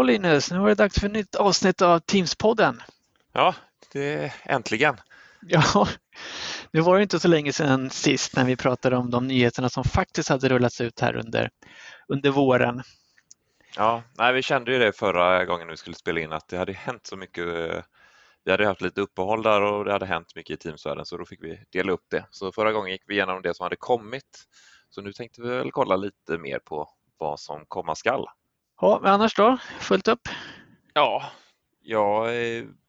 Hallå 0.00 0.12
Linus, 0.12 0.50
nu 0.50 0.58
var 0.58 0.68
det 0.68 0.74
dags 0.74 1.00
för 1.00 1.06
ett 1.06 1.12
nytt 1.12 1.34
avsnitt 1.34 1.82
av 1.82 1.98
Teams-podden. 1.98 2.80
Ja, 3.32 3.54
det 3.92 4.14
är 4.14 4.34
äntligen. 4.44 4.96
Ja, 5.40 5.88
nu 6.70 6.80
var 6.80 6.96
det 6.96 7.02
inte 7.02 7.20
så 7.20 7.28
länge 7.28 7.52
sedan 7.52 7.90
sist 7.90 8.36
när 8.36 8.44
vi 8.44 8.56
pratade 8.56 8.96
om 8.96 9.10
de 9.10 9.26
nyheterna 9.26 9.68
som 9.68 9.84
faktiskt 9.84 10.28
hade 10.28 10.48
rullats 10.48 10.80
ut 10.80 11.00
här 11.00 11.16
under, 11.16 11.50
under 12.08 12.30
våren. 12.30 12.82
Ja, 13.76 14.02
nej, 14.18 14.32
vi 14.32 14.42
kände 14.42 14.72
ju 14.72 14.78
det 14.78 14.92
förra 14.92 15.44
gången 15.44 15.68
vi 15.68 15.76
skulle 15.76 15.96
spela 15.96 16.20
in 16.20 16.32
att 16.32 16.48
det 16.48 16.56
hade 16.56 16.72
hänt 16.72 17.06
så 17.06 17.16
mycket. 17.16 17.46
Vi 18.44 18.50
hade 18.50 18.66
haft 18.66 18.80
lite 18.80 19.00
uppehåll 19.00 19.42
där 19.42 19.62
och 19.62 19.84
det 19.84 19.92
hade 19.92 20.06
hänt 20.06 20.34
mycket 20.34 20.54
i 20.54 20.56
Teamsvärlden 20.56 21.06
så 21.06 21.16
då 21.16 21.24
fick 21.24 21.44
vi 21.44 21.64
dela 21.72 21.92
upp 21.92 22.04
det. 22.10 22.24
Så 22.30 22.52
förra 22.52 22.72
gången 22.72 22.92
gick 22.92 23.02
vi 23.06 23.14
igenom 23.14 23.42
det 23.42 23.54
som 23.54 23.64
hade 23.64 23.76
kommit. 23.76 24.44
Så 24.90 25.02
nu 25.02 25.12
tänkte 25.12 25.42
vi 25.42 25.48
väl 25.48 25.72
kolla 25.72 25.96
lite 25.96 26.38
mer 26.38 26.58
på 26.58 26.88
vad 27.18 27.40
som 27.40 27.64
komma 27.68 27.94
skall. 27.94 28.26
Ja, 28.80 28.98
men 29.02 29.12
annars 29.12 29.34
då? 29.34 29.58
Fullt 29.80 30.08
upp? 30.08 30.28
Ja, 30.94 31.22
jag 31.82 32.28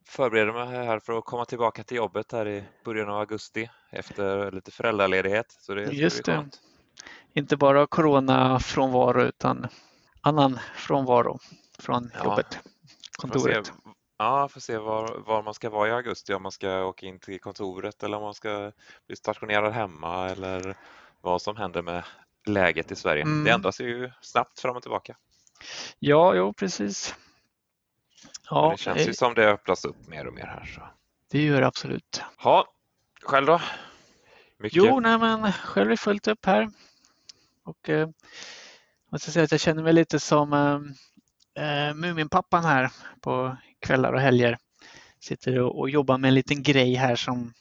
förbereder 0.08 0.54
mig 0.54 0.86
här 0.86 1.00
för 1.00 1.18
att 1.18 1.26
komma 1.26 1.46
tillbaka 1.46 1.84
till 1.84 1.98
jobbet 1.98 2.32
här 2.32 2.48
i 2.48 2.64
början 2.86 3.10
av 3.10 3.20
augusti 3.20 3.70
efter 3.90 4.52
lite 4.52 4.72
föräldraledighet. 4.72 5.52
Så 5.52 5.74
det 5.74 5.82
Just 5.82 6.26
det. 6.26 6.50
Inte 7.34 7.58
bara 7.58 7.88
corona-frånvaro 7.88 9.22
utan 9.22 9.68
annan 10.22 10.60
frånvaro 10.76 11.40
från 11.80 12.12
ja, 12.14 12.24
jobbet, 12.24 12.60
kontoret. 13.12 13.68
Får 13.68 13.74
se, 13.74 13.80
ja, 14.18 14.48
får 14.48 14.60
se 14.60 14.78
var, 14.78 15.24
var 15.28 15.44
man 15.44 15.54
ska 15.54 15.70
vara 15.70 15.88
i 15.88 15.92
augusti, 15.92 16.34
om 16.34 16.44
man 16.44 16.52
ska 16.52 16.84
åka 16.84 17.06
in 17.06 17.20
till 17.20 17.40
kontoret 17.40 18.04
eller 18.04 18.18
om 18.18 18.24
man 18.24 18.34
ska 18.34 18.72
bli 19.08 19.16
stationerad 19.16 19.74
hemma 19.74 20.30
eller 20.30 20.78
vad 21.22 21.42
som 21.42 21.58
händer 21.58 21.82
med 21.82 22.04
läget 22.46 22.92
i 22.92 22.96
Sverige. 22.96 23.22
Mm. 23.22 23.44
Det 23.44 23.52
ändras 23.52 23.82
ju 23.82 24.12
snabbt 24.22 24.60
fram 24.60 24.76
och 24.76 24.82
tillbaka. 24.82 25.16
Ja, 26.00 26.36
jo 26.36 26.54
precis. 26.54 27.16
Ja, 28.50 28.72
det 28.72 28.84
känns 28.84 29.08
ju 29.08 29.14
som 29.14 29.34
det 29.34 29.48
öppnas 29.48 29.86
upp 29.86 30.08
mer 30.08 30.28
och 30.28 30.34
mer 30.34 30.46
här. 30.46 30.66
Så. 30.66 30.82
Det 31.32 31.44
gör 31.44 31.62
det 31.62 31.68
absolut. 31.68 32.22
Ja, 32.44 32.66
själv 33.22 33.46
då? 33.46 33.62
Mycket. 34.60 34.78
Jo, 34.78 35.00
nej 35.00 35.18
men 35.18 35.52
själv 35.52 35.92
är 35.92 35.96
fullt 35.96 36.28
upp 36.28 36.46
här. 36.46 36.70
Och 37.64 37.90
eh, 37.90 38.10
måste 39.12 39.32
säga 39.32 39.44
att 39.44 39.52
jag 39.52 39.60
känner 39.60 39.84
mig 39.84 39.94
lite 39.94 40.20
som 40.20 40.54
eh, 40.54 40.80
eh, 41.66 41.94
Muminpappan 41.94 42.64
här 42.64 42.92
på 43.22 43.58
kvällar 43.80 44.14
och 44.14 44.22
helger. 44.22 44.58
Sitter 45.20 45.60
och, 45.60 45.80
och 45.80 45.90
jobbar 45.90 46.18
med 46.18 46.28
en 46.28 46.36
liten 46.36 46.64
grej 46.64 46.94
här 46.94 47.16
som 47.16 47.54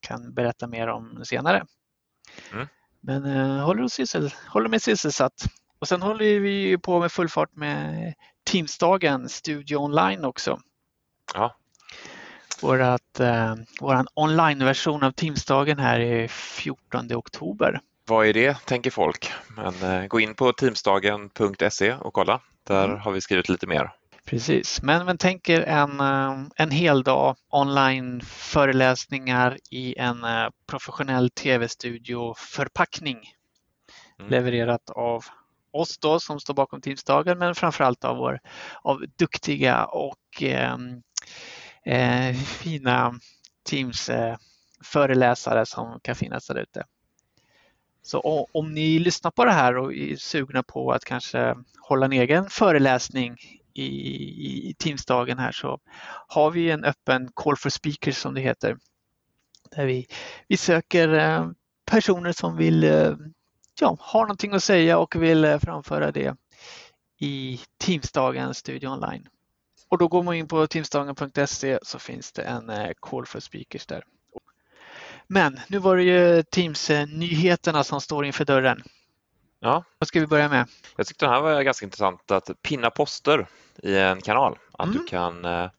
kan 0.00 0.34
berätta 0.34 0.66
mer 0.66 0.88
om 0.88 1.24
senare. 1.24 1.66
Mm. 2.52 2.68
Men 3.00 3.24
eh, 3.24 3.64
håller, 3.64 3.88
syssel, 3.88 4.30
håller 4.46 4.68
mig 4.68 4.80
sysselsatt. 4.80 5.44
Och 5.78 5.88
sen 5.88 6.02
håller 6.02 6.40
vi 6.40 6.78
på 6.78 7.00
med 7.00 7.12
full 7.12 7.28
fart 7.28 7.56
med 7.56 8.14
Teamsdagen 8.50 9.28
Studio 9.28 9.76
Online 9.76 10.24
också. 10.24 10.60
Ja. 11.34 11.56
Vårat, 12.62 13.20
eh, 13.20 13.54
våran 13.80 14.06
online-version 14.14 15.02
av 15.02 15.10
Teamsdagen 15.10 15.78
här 15.78 16.00
är 16.00 16.28
14 16.28 17.12
oktober. 17.12 17.80
Vad 18.06 18.26
är 18.26 18.32
det, 18.32 18.58
tänker 18.64 18.90
folk. 18.90 19.30
Men 19.56 19.82
eh, 19.82 20.06
gå 20.06 20.20
in 20.20 20.34
på 20.34 20.52
teamsdagen.se 20.52 21.92
och 21.92 22.12
kolla. 22.12 22.40
Där 22.64 22.84
mm. 22.84 23.00
har 23.00 23.12
vi 23.12 23.20
skrivit 23.20 23.48
lite 23.48 23.66
mer. 23.66 23.90
Precis, 24.24 24.82
men, 24.82 25.06
men 25.06 25.18
tänk 25.18 25.48
er 25.48 25.60
en, 25.60 26.00
eh, 26.00 26.36
en 26.56 26.70
hel 26.70 27.02
dag 27.02 27.36
online 27.48 28.20
föreläsningar 28.24 29.58
i 29.70 29.98
en 29.98 30.24
eh, 30.24 30.48
professionell 30.66 31.30
tv-studio 31.30 32.34
förpackning 32.36 33.32
mm. 34.18 34.30
levererat 34.30 34.90
av 34.90 35.24
oss 35.78 35.98
då 35.98 36.20
som 36.20 36.40
står 36.40 36.54
bakom 36.54 36.80
Teamsdagen 36.80 37.38
men 37.38 37.54
framförallt 37.54 38.04
av, 38.04 38.16
vår, 38.16 38.40
av 38.82 39.04
duktiga 39.16 39.84
och 39.84 40.42
ehm, 40.42 41.02
eh, 41.84 42.36
fina 42.36 43.14
Teams 43.70 44.08
eh, 44.08 44.36
föreläsare 44.84 45.66
som 45.66 46.00
kan 46.02 46.14
finnas 46.14 46.46
där 46.46 46.58
ute. 46.58 46.84
Så 48.02 48.48
om 48.52 48.74
ni 48.74 48.98
lyssnar 48.98 49.30
på 49.30 49.44
det 49.44 49.52
här 49.52 49.76
och 49.76 49.94
är 49.94 50.16
sugna 50.16 50.62
på 50.62 50.92
att 50.92 51.04
kanske 51.04 51.56
hålla 51.80 52.06
en 52.06 52.12
egen 52.12 52.50
föreläsning 52.50 53.36
i, 53.74 54.70
i 54.70 54.74
Teamsdagen 54.78 55.38
här 55.38 55.52
så 55.52 55.80
har 56.28 56.50
vi 56.50 56.70
en 56.70 56.84
öppen 56.84 57.28
Call 57.34 57.56
for 57.56 57.70
Speakers 57.70 58.16
som 58.16 58.34
det 58.34 58.40
heter. 58.40 58.76
Där 59.76 59.86
vi, 59.86 60.06
vi 60.48 60.56
söker 60.56 61.14
eh, 61.14 61.50
personer 61.90 62.32
som 62.32 62.56
vill 62.56 62.84
eh, 62.84 63.12
ja, 63.80 63.96
har 64.00 64.20
någonting 64.20 64.54
att 64.54 64.64
säga 64.64 64.98
och 64.98 65.16
vill 65.16 65.44
eh, 65.44 65.58
framföra 65.58 66.12
det 66.12 66.36
i 67.18 67.60
Teamsdagen 67.78 68.54
Studio 68.54 68.88
Online. 68.88 69.28
Och 69.88 69.98
då 69.98 70.08
går 70.08 70.22
man 70.22 70.34
in 70.34 70.48
på 70.48 70.66
teamsdagen.se 70.66 71.78
så 71.82 71.98
finns 71.98 72.32
det 72.32 72.42
en 72.42 72.70
eh, 72.70 72.90
call 73.00 73.26
for 73.26 73.40
speakers 73.40 73.86
där. 73.86 74.04
Men 75.26 75.60
nu 75.68 75.78
var 75.78 75.96
det 75.96 76.02
ju 76.02 76.42
Teams-nyheterna 76.42 77.84
som 77.84 78.00
står 78.00 78.26
inför 78.26 78.44
dörren. 78.44 78.82
Ja. 79.60 79.84
Vad 79.98 80.08
ska 80.08 80.20
vi 80.20 80.26
börja 80.26 80.48
med? 80.48 80.68
Jag 80.96 81.06
tyckte 81.06 81.26
det 81.26 81.30
här 81.30 81.40
var 81.40 81.62
ganska 81.62 81.86
intressant 81.86 82.30
att 82.30 82.62
pinna 82.62 82.90
poster 82.90 83.46
i 83.82 83.96
en 83.96 84.20
kanal. 84.20 84.58
Att 84.72 84.86
mm. 84.86 84.98
du 84.98 85.04
kan 85.04 85.44
eh, 85.44 85.70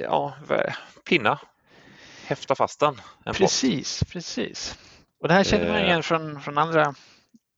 ja, 0.00 0.34
pinna, 1.04 1.38
häfta 2.26 2.54
fast 2.54 2.80
den. 2.80 3.00
precis, 3.24 3.98
post. 3.98 4.12
precis. 4.12 4.78
Och 5.20 5.28
det 5.28 5.34
här 5.34 5.44
känner 5.44 5.66
man 5.66 5.76
eh. 5.76 5.84
igen 5.84 6.02
från, 6.02 6.40
från 6.40 6.58
andra 6.58 6.94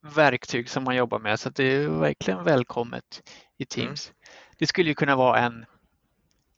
verktyg 0.00 0.70
som 0.70 0.84
man 0.84 0.96
jobbar 0.96 1.18
med 1.18 1.40
så 1.40 1.50
det 1.50 1.64
är 1.64 1.88
verkligen 1.88 2.44
välkommet 2.44 3.22
i 3.58 3.62
mm. 3.62 3.86
Teams. 3.86 4.08
Mm. 4.08 4.16
Det 4.58 4.66
skulle 4.66 4.88
ju 4.88 4.94
kunna 4.94 5.16
vara 5.16 5.38
en 5.38 5.66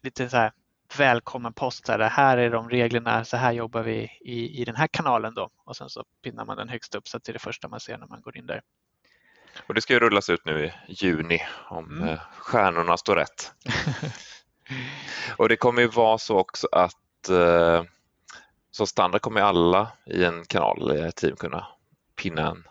lite 0.03 0.29
så 0.29 0.37
här 0.37 0.53
välkommen 0.99 1.53
post. 1.53 1.87
Där, 1.87 1.99
här 1.99 2.37
är 2.37 2.51
de 2.51 2.69
reglerna, 2.69 3.25
så 3.25 3.37
här 3.37 3.53
jobbar 3.53 3.83
vi 3.83 4.19
i, 4.21 4.61
i 4.61 4.65
den 4.65 4.77
här 4.77 4.87
kanalen 4.87 5.35
då 5.35 5.51
och 5.65 5.77
sen 5.77 5.89
så 5.89 6.05
pinnar 6.23 6.45
man 6.45 6.57
den 6.57 6.69
högst 6.69 6.95
upp 6.95 7.09
så 7.09 7.17
att 7.17 7.25
det 7.25 7.31
är 7.31 7.35
det 7.35 7.39
första 7.39 7.69
man 7.69 7.81
ser 7.81 7.99
när 7.99 8.07
man 8.07 8.21
går 8.21 8.37
in 8.37 8.47
där. 8.47 8.63
Och 9.67 9.75
det 9.75 9.81
ska 9.81 9.93
ju 9.93 10.01
rullas 10.01 10.31
ut 10.31 10.45
nu 10.45 10.65
i 10.67 10.73
juni 10.89 11.43
om 11.69 11.85
mm. 11.85 12.09
Eh, 12.09 12.21
stjärnorna 12.39 12.97
står 12.97 13.17
rätt. 13.17 13.53
och 15.37 15.49
det 15.49 15.57
kommer 15.57 15.83
ju 15.83 15.89
vara 15.89 16.19
så 16.19 16.39
också 16.39 16.69
att 16.73 17.29
eh, 17.29 17.85
som 18.73 18.87
standard 18.87 19.21
kommer 19.21 19.41
alla 19.41 19.93
i 20.07 20.25
en 20.25 20.45
kanal, 20.45 20.97
i 20.97 21.01
ett 21.01 21.17
team, 21.17 21.37
kunna 21.37 21.67
pinna, 22.23 22.51
en, 22.51 22.65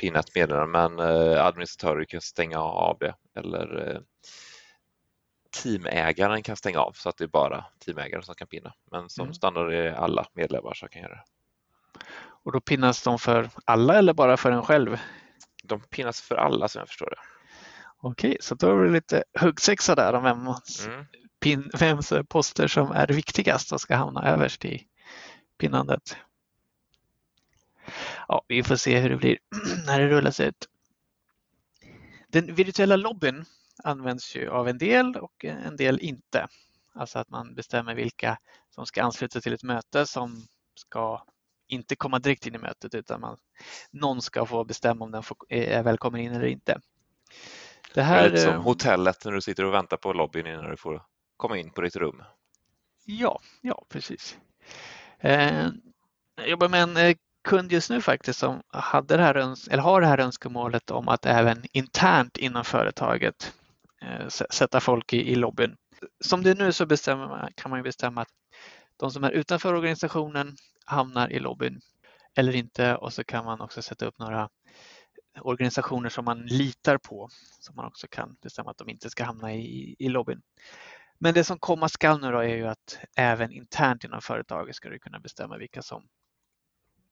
pinna 0.00 0.18
ett 0.18 0.34
meddelande 0.34 0.66
men 0.66 0.98
eh, 0.98 1.46
administratörer 1.46 2.04
kan 2.04 2.20
stänga 2.20 2.58
av 2.58 2.96
det 3.00 3.14
eller 3.34 3.90
eh, 3.90 4.00
teamägaren 5.62 6.42
kan 6.42 6.56
stänga 6.56 6.80
av 6.80 6.92
så 6.92 7.08
att 7.08 7.16
det 7.16 7.24
är 7.24 7.28
bara 7.28 7.64
teamägaren 7.84 8.22
som 8.22 8.34
kan 8.34 8.48
pinna. 8.48 8.74
Men 8.90 9.08
som 9.08 9.24
mm. 9.24 9.34
standard 9.34 9.72
är 9.72 9.92
alla 9.92 10.26
medlemmar 10.32 10.74
som 10.74 10.88
kan 10.88 11.02
göra 11.02 11.14
det. 11.14 11.24
Och 12.44 12.52
då 12.52 12.60
pinnas 12.60 13.02
de 13.02 13.18
för 13.18 13.50
alla 13.64 13.94
eller 13.94 14.14
bara 14.14 14.36
för 14.36 14.52
en 14.52 14.62
själv? 14.62 14.98
De 15.64 15.80
pinnas 15.80 16.20
för 16.20 16.34
alla 16.34 16.68
som 16.68 16.78
jag 16.78 16.88
förstår 16.88 17.10
det. 17.10 17.16
Okej, 17.98 18.36
så 18.40 18.54
då 18.54 18.70
är 18.70 18.84
det 18.84 18.90
lite 18.90 19.24
huggsexa 19.40 19.94
där 19.94 20.12
om 20.12 20.22
vems, 20.22 20.86
mm. 20.86 21.06
pin, 21.40 21.70
vems 21.74 22.12
poster 22.28 22.68
som 22.68 22.90
är 22.90 23.06
viktigast 23.06 23.72
och 23.72 23.80
ska 23.80 23.96
hamna 23.96 24.30
överst 24.30 24.64
i, 24.64 24.86
pinnandet. 25.58 26.16
Ja, 28.28 28.44
vi 28.48 28.62
får 28.62 28.76
se 28.76 28.98
hur 28.98 29.10
det 29.10 29.16
blir 29.16 29.38
när 29.86 30.00
det 30.00 30.08
rullas 30.08 30.40
ut. 30.40 30.68
Den 32.28 32.54
virtuella 32.54 32.96
lobbyn 32.96 33.44
används 33.84 34.36
ju 34.36 34.50
av 34.50 34.68
en 34.68 34.78
del 34.78 35.16
och 35.16 35.44
en 35.44 35.76
del 35.76 36.00
inte. 36.00 36.48
Alltså 36.94 37.18
att 37.18 37.30
man 37.30 37.54
bestämmer 37.54 37.94
vilka 37.94 38.38
som 38.70 38.86
ska 38.86 39.02
ansluta 39.02 39.40
till 39.40 39.52
ett 39.52 39.62
möte 39.62 40.06
som 40.06 40.46
ska 40.74 41.24
inte 41.68 41.96
komma 41.96 42.18
direkt 42.18 42.46
in 42.46 42.54
i 42.54 42.58
mötet 42.58 42.94
utan 42.94 43.20
man, 43.20 43.36
någon 43.90 44.22
ska 44.22 44.46
få 44.46 44.64
bestämma 44.64 45.04
om 45.04 45.10
den 45.10 45.22
får, 45.22 45.36
är 45.48 45.82
välkommen 45.82 46.20
in 46.20 46.32
eller 46.32 46.46
inte. 46.46 46.80
Det 47.94 48.02
här 48.02 48.24
är 48.24 48.30
lite 48.30 48.42
som 48.42 48.62
hotellet 48.62 49.24
när 49.24 49.32
du 49.32 49.40
sitter 49.40 49.64
och 49.64 49.74
väntar 49.74 49.96
på 49.96 50.12
lobbyn 50.12 50.46
innan 50.46 50.70
du 50.70 50.76
får 50.76 51.02
komma 51.36 51.58
in 51.58 51.70
på 51.70 51.80
ditt 51.80 51.96
rum. 51.96 52.22
Ja, 53.04 53.40
ja 53.60 53.84
precis. 53.88 54.38
Eh, 55.18 55.68
jag 56.36 56.48
jobbar 56.48 56.68
med 56.68 56.82
en 56.82 56.96
eh, 56.96 57.16
kund 57.44 57.72
just 57.72 57.90
nu 57.90 58.00
faktiskt 58.00 58.38
som 58.38 58.62
hade 58.68 59.16
det 59.16 59.22
här, 59.22 59.34
eller 59.70 59.82
har 59.82 60.00
det 60.00 60.06
här 60.06 60.20
önskemålet 60.20 60.90
om 60.90 61.08
att 61.08 61.26
även 61.26 61.64
internt 61.72 62.36
inom 62.36 62.64
företaget 62.64 63.52
eh, 64.02 64.28
sätta 64.28 64.80
folk 64.80 65.12
i, 65.12 65.32
i 65.32 65.34
lobbyn. 65.34 65.76
Som 66.20 66.42
det 66.42 66.50
är 66.50 66.54
nu 66.54 66.72
så 66.72 66.86
bestämmer 66.86 67.52
kan 67.54 67.70
man 67.70 67.82
bestämma 67.82 68.20
att 68.22 68.28
de 68.96 69.10
som 69.10 69.24
är 69.24 69.30
utanför 69.30 69.74
organisationen 69.74 70.56
hamnar 70.84 71.32
i 71.32 71.38
lobbyn 71.38 71.80
eller 72.34 72.56
inte 72.56 72.96
och 72.96 73.12
så 73.12 73.24
kan 73.24 73.44
man 73.44 73.60
också 73.60 73.82
sätta 73.82 74.06
upp 74.06 74.18
några 74.18 74.48
organisationer 75.40 76.08
som 76.08 76.24
man 76.24 76.46
litar 76.46 76.98
på 76.98 77.28
som 77.60 77.76
man 77.76 77.84
också 77.84 78.06
kan 78.10 78.36
bestämma 78.42 78.70
att 78.70 78.78
de 78.78 78.88
inte 78.88 79.10
ska 79.10 79.24
hamna 79.24 79.54
i, 79.54 79.96
i 79.98 80.08
lobbyn. 80.08 80.42
Men 81.18 81.34
det 81.34 81.44
som 81.44 81.58
komma 81.58 81.88
skall 81.88 82.20
nu 82.20 82.32
då 82.32 82.38
är 82.38 82.56
ju 82.56 82.66
att 82.66 82.98
även 83.16 83.52
internt 83.52 84.04
inom 84.04 84.20
företaget 84.20 84.76
ska 84.76 84.88
du 84.88 84.98
kunna 84.98 85.20
bestämma 85.20 85.56
vilka 85.56 85.82
som 85.82 86.08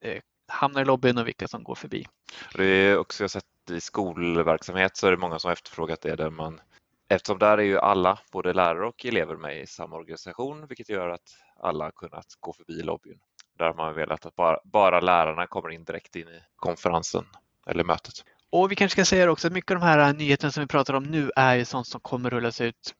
eh, 0.00 0.22
hamnar 0.48 0.82
i 0.82 0.84
lobbyn 0.84 1.18
och 1.18 1.26
vilka 1.26 1.48
som 1.48 1.64
går 1.64 1.74
förbi. 1.74 2.06
Det 2.54 2.64
är 2.64 2.98
också 2.98 3.22
jag 3.24 3.30
sett 3.30 3.44
i 3.70 3.80
skolverksamhet 3.80 4.96
så 4.96 5.06
är 5.06 5.10
det 5.10 5.16
många 5.16 5.38
som 5.38 5.50
efterfrågat 5.50 6.00
det 6.00 6.16
där 6.16 6.30
man 6.30 6.60
eftersom 7.08 7.38
där 7.38 7.58
är 7.58 7.62
ju 7.62 7.78
alla, 7.78 8.18
både 8.32 8.52
lärare 8.52 8.86
och 8.86 9.06
elever 9.06 9.36
med 9.36 9.62
i 9.62 9.66
samma 9.66 9.96
organisation, 9.96 10.66
vilket 10.66 10.88
gör 10.88 11.08
att 11.08 11.36
alla 11.60 11.84
har 11.84 11.90
kunnat 11.90 12.26
gå 12.40 12.52
förbi 12.52 12.82
lobbyn. 12.82 13.18
Där 13.58 13.66
har 13.66 13.74
man 13.74 13.94
velat 13.94 14.26
att 14.26 14.36
bara, 14.36 14.58
bara 14.64 15.00
lärarna 15.00 15.46
kommer 15.46 15.70
in 15.70 15.84
direkt 15.84 16.16
in 16.16 16.28
i 16.28 16.40
konferensen 16.56 17.24
eller 17.66 17.84
mötet. 17.84 18.14
Och 18.50 18.72
vi 18.72 18.76
kanske 18.76 19.02
ska 19.02 19.04
säga 19.04 19.30
också 19.30 19.46
att 19.46 19.52
mycket 19.52 19.70
av 19.70 19.80
de 19.80 19.86
här 19.86 20.12
nyheterna 20.12 20.52
som 20.52 20.60
vi 20.60 20.66
pratar 20.66 20.94
om 20.94 21.04
nu 21.04 21.30
är 21.36 21.54
ju 21.54 21.64
sånt 21.64 21.86
som 21.86 22.00
kommer 22.00 22.30
rullas 22.30 22.60
ut 22.60 22.94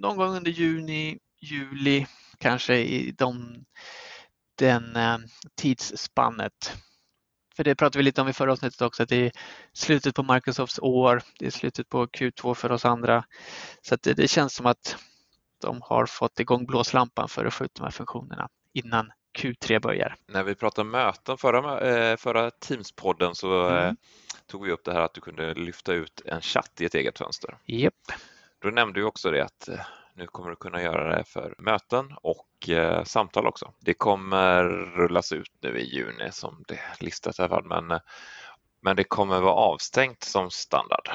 någon 0.00 0.16
gång 0.16 0.36
under 0.36 0.50
juni, 0.50 1.18
juli, 1.40 2.06
kanske 2.38 2.76
i 2.76 3.10
de, 3.18 3.64
den 4.58 4.96
eh, 4.96 5.18
tidsspannet. 5.56 6.76
För 7.56 7.64
det 7.64 7.74
pratade 7.74 7.98
vi 7.98 8.02
lite 8.02 8.20
om 8.20 8.28
i 8.28 8.32
förra 8.32 8.52
avsnittet 8.52 8.82
också, 8.82 9.02
att 9.02 9.08
det 9.08 9.26
är 9.26 9.32
slutet 9.72 10.14
på 10.14 10.22
Microsofts 10.22 10.78
år, 10.78 11.22
det 11.38 11.46
är 11.46 11.50
slutet 11.50 11.88
på 11.88 12.06
Q2 12.06 12.54
för 12.54 12.72
oss 12.72 12.84
andra. 12.84 13.24
Så 13.82 13.96
det, 14.02 14.14
det, 14.14 14.28
känns 14.28 14.54
som 14.54 14.66
att 14.66 14.96
de 15.60 15.82
har 15.82 16.06
fått 16.06 16.40
igång 16.40 16.66
blåslampan 16.66 17.28
för 17.28 17.44
att 17.44 17.54
få 17.54 17.64
ut 17.64 17.74
de 17.74 17.82
här 17.82 17.90
funktionerna 17.90 18.48
innan 18.72 19.10
Q3 19.38 19.80
börjar. 19.80 20.16
När 20.26 20.42
vi 20.44 20.54
pratade 20.54 20.88
möten 20.88 21.38
förra, 21.38 21.80
eh, 21.80 22.16
förra 22.16 22.50
Teams-podden 22.50 23.34
så 23.34 23.68
eh, 23.68 23.82
mm. 23.82 23.96
tog 24.46 24.64
vi 24.64 24.72
upp 24.72 24.84
det 24.84 24.92
här 24.92 25.00
att 25.00 25.14
du 25.14 25.20
kunde 25.20 25.54
lyfta 25.54 25.92
ut 25.92 26.22
en 26.24 26.40
chatt 26.40 26.80
i 26.80 26.84
ett 26.84 26.94
eget 26.94 27.18
fönster. 27.18 27.58
Yep. 27.66 27.94
Då 28.58 28.68
nämnde 28.68 29.00
du 29.00 29.04
också 29.04 29.30
det 29.30 29.44
att 29.44 29.68
nu 30.18 30.26
kommer 30.26 30.50
du 30.50 30.56
kunna 30.56 30.82
göra 30.82 31.16
det 31.16 31.24
för 31.24 31.54
möten 31.58 32.14
och 32.22 32.68
eh, 32.68 33.04
samtal 33.04 33.46
också. 33.46 33.72
Det 33.80 33.94
kommer 33.94 34.64
rullas 34.96 35.32
ut 35.32 35.52
nu 35.60 35.78
i 35.78 35.84
juni 35.84 36.32
som 36.32 36.64
det 36.68 36.80
listat 37.00 37.34
i 37.38 37.48
fall, 37.48 37.64
men, 37.64 37.90
eh, 37.90 38.00
men 38.80 38.96
det 38.96 39.04
kommer 39.04 39.40
vara 39.40 39.54
avstängt 39.54 40.24
som 40.24 40.50
standard. 40.50 41.08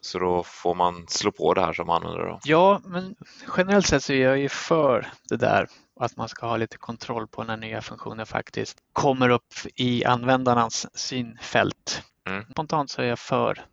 Så 0.00 0.18
då 0.18 0.42
får 0.42 0.74
man 0.74 1.06
slå 1.08 1.32
på 1.32 1.54
det 1.54 1.60
här 1.60 1.72
som 1.72 1.90
användare. 1.90 2.28
Då. 2.28 2.40
Ja, 2.44 2.80
men 2.84 3.14
generellt 3.56 3.86
sett 3.86 4.02
så 4.02 4.12
är 4.12 4.24
jag 4.24 4.38
ju 4.38 4.48
för 4.48 5.06
det 5.28 5.36
där 5.36 5.66
att 6.00 6.16
man 6.16 6.28
ska 6.28 6.46
ha 6.46 6.56
lite 6.56 6.76
kontroll 6.76 7.28
på 7.28 7.44
när 7.44 7.56
nya 7.56 7.82
funktioner 7.82 8.24
faktiskt 8.24 8.78
kommer 8.92 9.28
upp 9.28 9.54
i 9.74 10.04
användarnas 10.04 10.86
synfält. 10.98 12.02
Mm. 12.28 12.44
Spontant 12.50 12.90
så 12.90 13.02
är 13.02 13.06
jag 13.06 13.18
för 13.18 13.64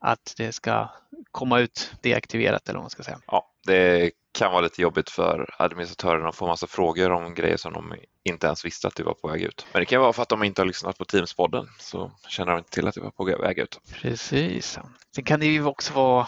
att 0.00 0.34
det 0.36 0.52
ska 0.52 0.88
komma 1.30 1.58
ut 1.58 1.92
deaktiverat 2.02 2.68
eller 2.68 2.76
vad 2.76 2.84
man 2.84 2.90
ska 2.90 3.02
säga. 3.02 3.20
Ja, 3.26 3.50
det 3.66 4.10
kan 4.38 4.52
vara 4.52 4.60
lite 4.60 4.82
jobbigt 4.82 5.10
för 5.10 5.54
administratörerna 5.58 6.28
att 6.28 6.36
få 6.36 6.46
massa 6.46 6.66
frågor 6.66 7.10
om 7.12 7.34
grejer 7.34 7.56
som 7.56 7.72
de 7.72 7.94
inte 8.24 8.46
ens 8.46 8.64
visste 8.64 8.88
att 8.88 8.94
det 8.94 9.02
var 9.02 9.14
på 9.14 9.28
väg 9.28 9.42
ut. 9.42 9.66
Men 9.72 9.82
det 9.82 9.86
kan 9.86 10.00
vara 10.00 10.12
för 10.12 10.22
att 10.22 10.28
de 10.28 10.42
inte 10.42 10.60
har 10.62 10.66
lyssnat 10.66 10.98
på 10.98 11.04
Teams-podden 11.04 11.66
så 11.78 12.10
känner 12.28 12.52
de 12.52 12.58
inte 12.58 12.70
till 12.70 12.88
att 12.88 12.94
det 12.94 13.00
var 13.00 13.10
på 13.10 13.24
väg 13.24 13.58
ut. 13.58 13.80
Precis. 13.92 14.78
Sen 15.14 15.24
kan 15.24 15.40
det 15.40 15.46
ju 15.46 15.64
också 15.64 15.94
vara 15.94 16.26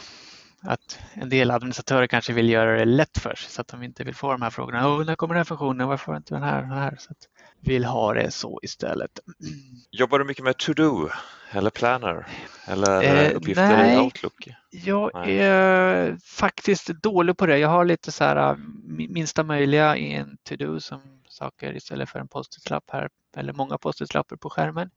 att 0.62 0.98
en 1.14 1.28
del 1.28 1.50
administratörer 1.50 2.06
kanske 2.06 2.32
vill 2.32 2.50
göra 2.50 2.78
det 2.78 2.84
lätt 2.84 3.18
för 3.18 3.34
sig 3.34 3.50
så 3.50 3.60
att 3.60 3.68
de 3.68 3.82
inte 3.82 4.04
vill 4.04 4.14
få 4.14 4.32
de 4.32 4.42
här 4.42 4.50
frågorna. 4.50 4.88
Oh, 4.88 5.04
när 5.04 5.14
kommer 5.14 5.34
den 5.34 5.40
här 5.40 5.44
funktionen? 5.44 5.88
Varför 5.88 6.16
inte 6.16 6.34
den 6.34 6.42
här? 6.42 6.62
Den 6.62 6.70
här? 6.70 6.96
Så 6.98 7.12
att 7.12 7.18
vill 7.60 7.84
ha 7.84 8.14
det 8.14 8.30
så 8.30 8.60
istället. 8.62 9.20
Jobbar 9.90 10.18
du 10.18 10.24
mycket 10.24 10.44
med 10.44 10.56
To-Do 10.56 11.10
eller 11.50 11.70
Planner 11.70 12.26
eller 12.66 13.02
eh, 13.02 13.36
uppgifter 13.36 13.76
nej, 13.76 13.96
i 13.96 13.98
Outlook? 13.98 14.48
Jag 14.70 15.10
nej. 15.14 15.38
är 15.38 16.16
faktiskt 16.24 16.86
dålig 16.86 17.36
på 17.36 17.46
det. 17.46 17.58
Jag 17.58 17.68
har 17.68 17.84
lite 17.84 18.12
så 18.12 18.24
här 18.24 18.50
äh, 18.50 18.56
minsta 19.08 19.42
möjliga 19.42 19.96
i 19.96 20.14
en 20.14 20.36
To-Do 20.48 20.80
som 20.80 21.19
saker 21.40 21.76
istället 21.76 22.10
för 22.10 22.18
en 22.18 22.28
post-it-lapp 22.28 22.90
här 22.92 23.08
eller 23.36 23.52
många 23.52 23.78
post-it-lappar 23.78 24.36
på 24.36 24.50
skärmen. 24.50 24.90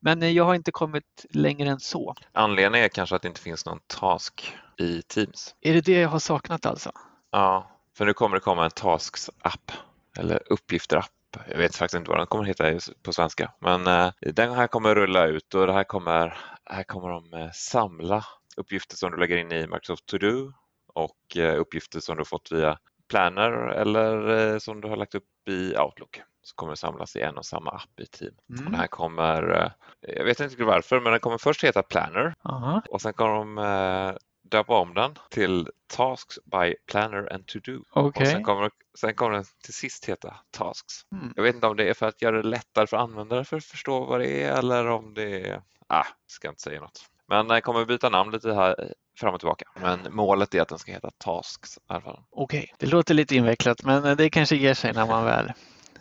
Men 0.00 0.22
eh, 0.22 0.30
jag 0.30 0.44
har 0.44 0.54
inte 0.54 0.72
kommit 0.72 1.26
längre 1.30 1.68
än 1.70 1.80
så. 1.80 2.14
Anledningen 2.32 2.84
är 2.84 2.88
kanske 2.88 3.16
att 3.16 3.22
det 3.22 3.28
inte 3.28 3.40
finns 3.40 3.66
någon 3.66 3.80
task 3.86 4.54
i 4.78 5.02
Teams. 5.02 5.54
Är 5.60 5.74
det 5.74 5.80
det 5.80 6.00
jag 6.00 6.08
har 6.08 6.18
saknat 6.18 6.66
alltså? 6.66 6.92
Ja, 7.30 7.70
för 7.96 8.06
nu 8.06 8.12
kommer 8.12 8.36
det 8.36 8.40
komma 8.40 8.64
en 8.64 8.70
Tasks-app 8.70 9.72
eller 10.18 10.52
uppgifter-app 10.52 11.10
jag 11.48 11.58
vet 11.58 11.76
faktiskt 11.76 11.98
inte 11.98 12.10
vad 12.10 12.18
den 12.18 12.26
kommer 12.26 12.44
heta 12.44 12.78
på 13.02 13.12
svenska, 13.12 13.52
men 13.58 13.86
eh, 13.86 14.12
den 14.20 14.52
här 14.52 14.66
kommer 14.66 14.94
rulla 14.94 15.26
ut 15.26 15.54
och 15.54 15.66
det 15.66 15.72
här 15.72 15.84
kommer, 15.84 16.38
här 16.64 16.82
kommer 16.82 17.08
de 17.08 17.34
eh, 17.34 17.50
samla 17.52 18.24
uppgifter 18.56 18.96
som 18.96 19.10
du 19.10 19.16
lägger 19.16 19.36
in 19.36 19.52
i 19.52 19.66
Microsoft 19.66 20.06
To 20.06 20.18
Do 20.18 20.52
och 20.94 21.36
uppgifter 21.58 22.00
som 22.00 22.16
du 22.16 22.24
fått 22.24 22.52
via 22.52 22.78
Planner 23.10 23.52
eller 23.52 24.58
som 24.58 24.80
du 24.80 24.88
har 24.88 24.96
lagt 24.96 25.14
upp 25.14 25.48
i 25.48 25.76
Outlook 25.76 26.22
så 26.42 26.54
kommer 26.54 26.72
det 26.72 26.76
samlas 26.76 27.16
i 27.16 27.20
en 27.20 27.38
och 27.38 27.46
samma 27.46 27.70
app 27.70 28.00
i 28.00 28.06
Team. 28.06 28.34
Mm. 28.50 28.66
Och 28.66 28.72
det 28.72 28.78
här 28.78 28.86
kommer, 28.86 29.72
jag 30.00 30.24
vet 30.24 30.40
inte 30.40 30.64
varför, 30.64 31.00
men 31.00 31.12
den 31.12 31.20
kommer 31.20 31.38
först 31.38 31.64
heta 31.64 31.82
Planner 31.82 32.34
-huh. 32.42 32.86
och 32.86 33.02
sen 33.02 33.12
kommer 33.12 33.34
de 33.34 34.18
döpa 34.50 34.78
om 34.78 34.94
den 34.94 35.14
till 35.30 35.68
Tasks 35.86 36.38
by 36.44 36.74
Planner 36.86 37.32
and 37.32 37.46
To 37.46 37.58
Do. 37.58 37.82
Okay. 37.90 38.22
Och 38.22 38.28
sen 38.28 38.44
kommer, 38.44 38.70
sen 38.98 39.14
kommer 39.14 39.32
den 39.32 39.44
till 39.64 39.74
sist 39.74 40.04
heta 40.04 40.36
Tasks. 40.50 40.94
Mm. 41.12 41.32
Jag 41.36 41.42
vet 41.42 41.54
inte 41.54 41.66
om 41.66 41.76
det 41.76 41.88
är 41.88 41.94
för 41.94 42.06
att 42.06 42.22
göra 42.22 42.42
det 42.42 42.48
lättare 42.48 42.86
för 42.86 42.96
användare 42.96 43.44
för 43.44 43.56
att 43.56 43.64
förstå 43.64 44.04
vad 44.04 44.20
det 44.20 44.42
är 44.42 44.58
eller 44.58 44.86
om 44.86 45.14
det 45.14 45.48
är... 45.48 45.62
Ah, 45.86 46.06
ska 46.26 46.48
inte 46.48 46.62
säga 46.62 46.80
något. 46.80 47.10
Men 47.30 47.48
den 47.48 47.62
kommer 47.62 47.84
byta 47.84 48.08
namn 48.08 48.32
lite 48.32 48.54
här 48.54 48.92
fram 49.18 49.34
och 49.34 49.40
tillbaka. 49.40 49.64
Men 49.80 50.00
målet 50.10 50.54
är 50.54 50.62
att 50.62 50.68
den 50.68 50.78
ska 50.78 50.92
heta 50.92 51.10
Tasks 51.18 51.76
i 51.76 51.80
alla 51.86 52.00
fall. 52.00 52.20
Okej, 52.30 52.58
okay. 52.58 52.74
det 52.78 52.86
låter 52.86 53.14
lite 53.14 53.36
invecklat 53.36 53.84
men 53.84 54.16
det 54.16 54.30
kanske 54.30 54.56
ger 54.56 54.74
sig 54.74 54.92
när 54.92 55.06
man 55.06 55.24
väl 55.24 55.52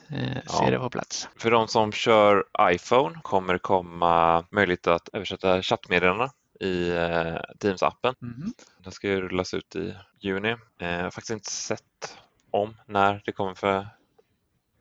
eh, 0.09 0.43
ser 0.45 0.63
ja. 0.63 0.71
det 0.71 0.79
på 0.79 0.89
plats. 0.89 1.29
För 1.39 1.51
de 1.51 1.67
som 1.67 1.91
kör 1.91 2.45
iPhone 2.61 3.19
kommer 3.23 3.53
det 3.53 3.59
komma 3.59 4.45
möjlighet 4.51 4.87
att 4.87 5.09
översätta 5.13 5.61
chattmeddelanden 5.61 6.29
i 6.59 6.89
eh, 6.89 7.37
Teams-appen. 7.59 8.15
Mm. 8.21 8.53
Den 8.83 8.91
ska 8.91 9.07
ju 9.07 9.21
rullas 9.21 9.53
ut 9.53 9.75
i 9.75 9.95
juni. 10.19 10.55
Eh, 10.81 10.89
jag 10.89 11.03
har 11.03 11.11
faktiskt 11.11 11.33
inte 11.33 11.51
sett 11.51 12.17
om 12.51 12.75
när 12.85 13.21
det 13.25 13.31
kommer 13.31 13.53
för 13.53 13.87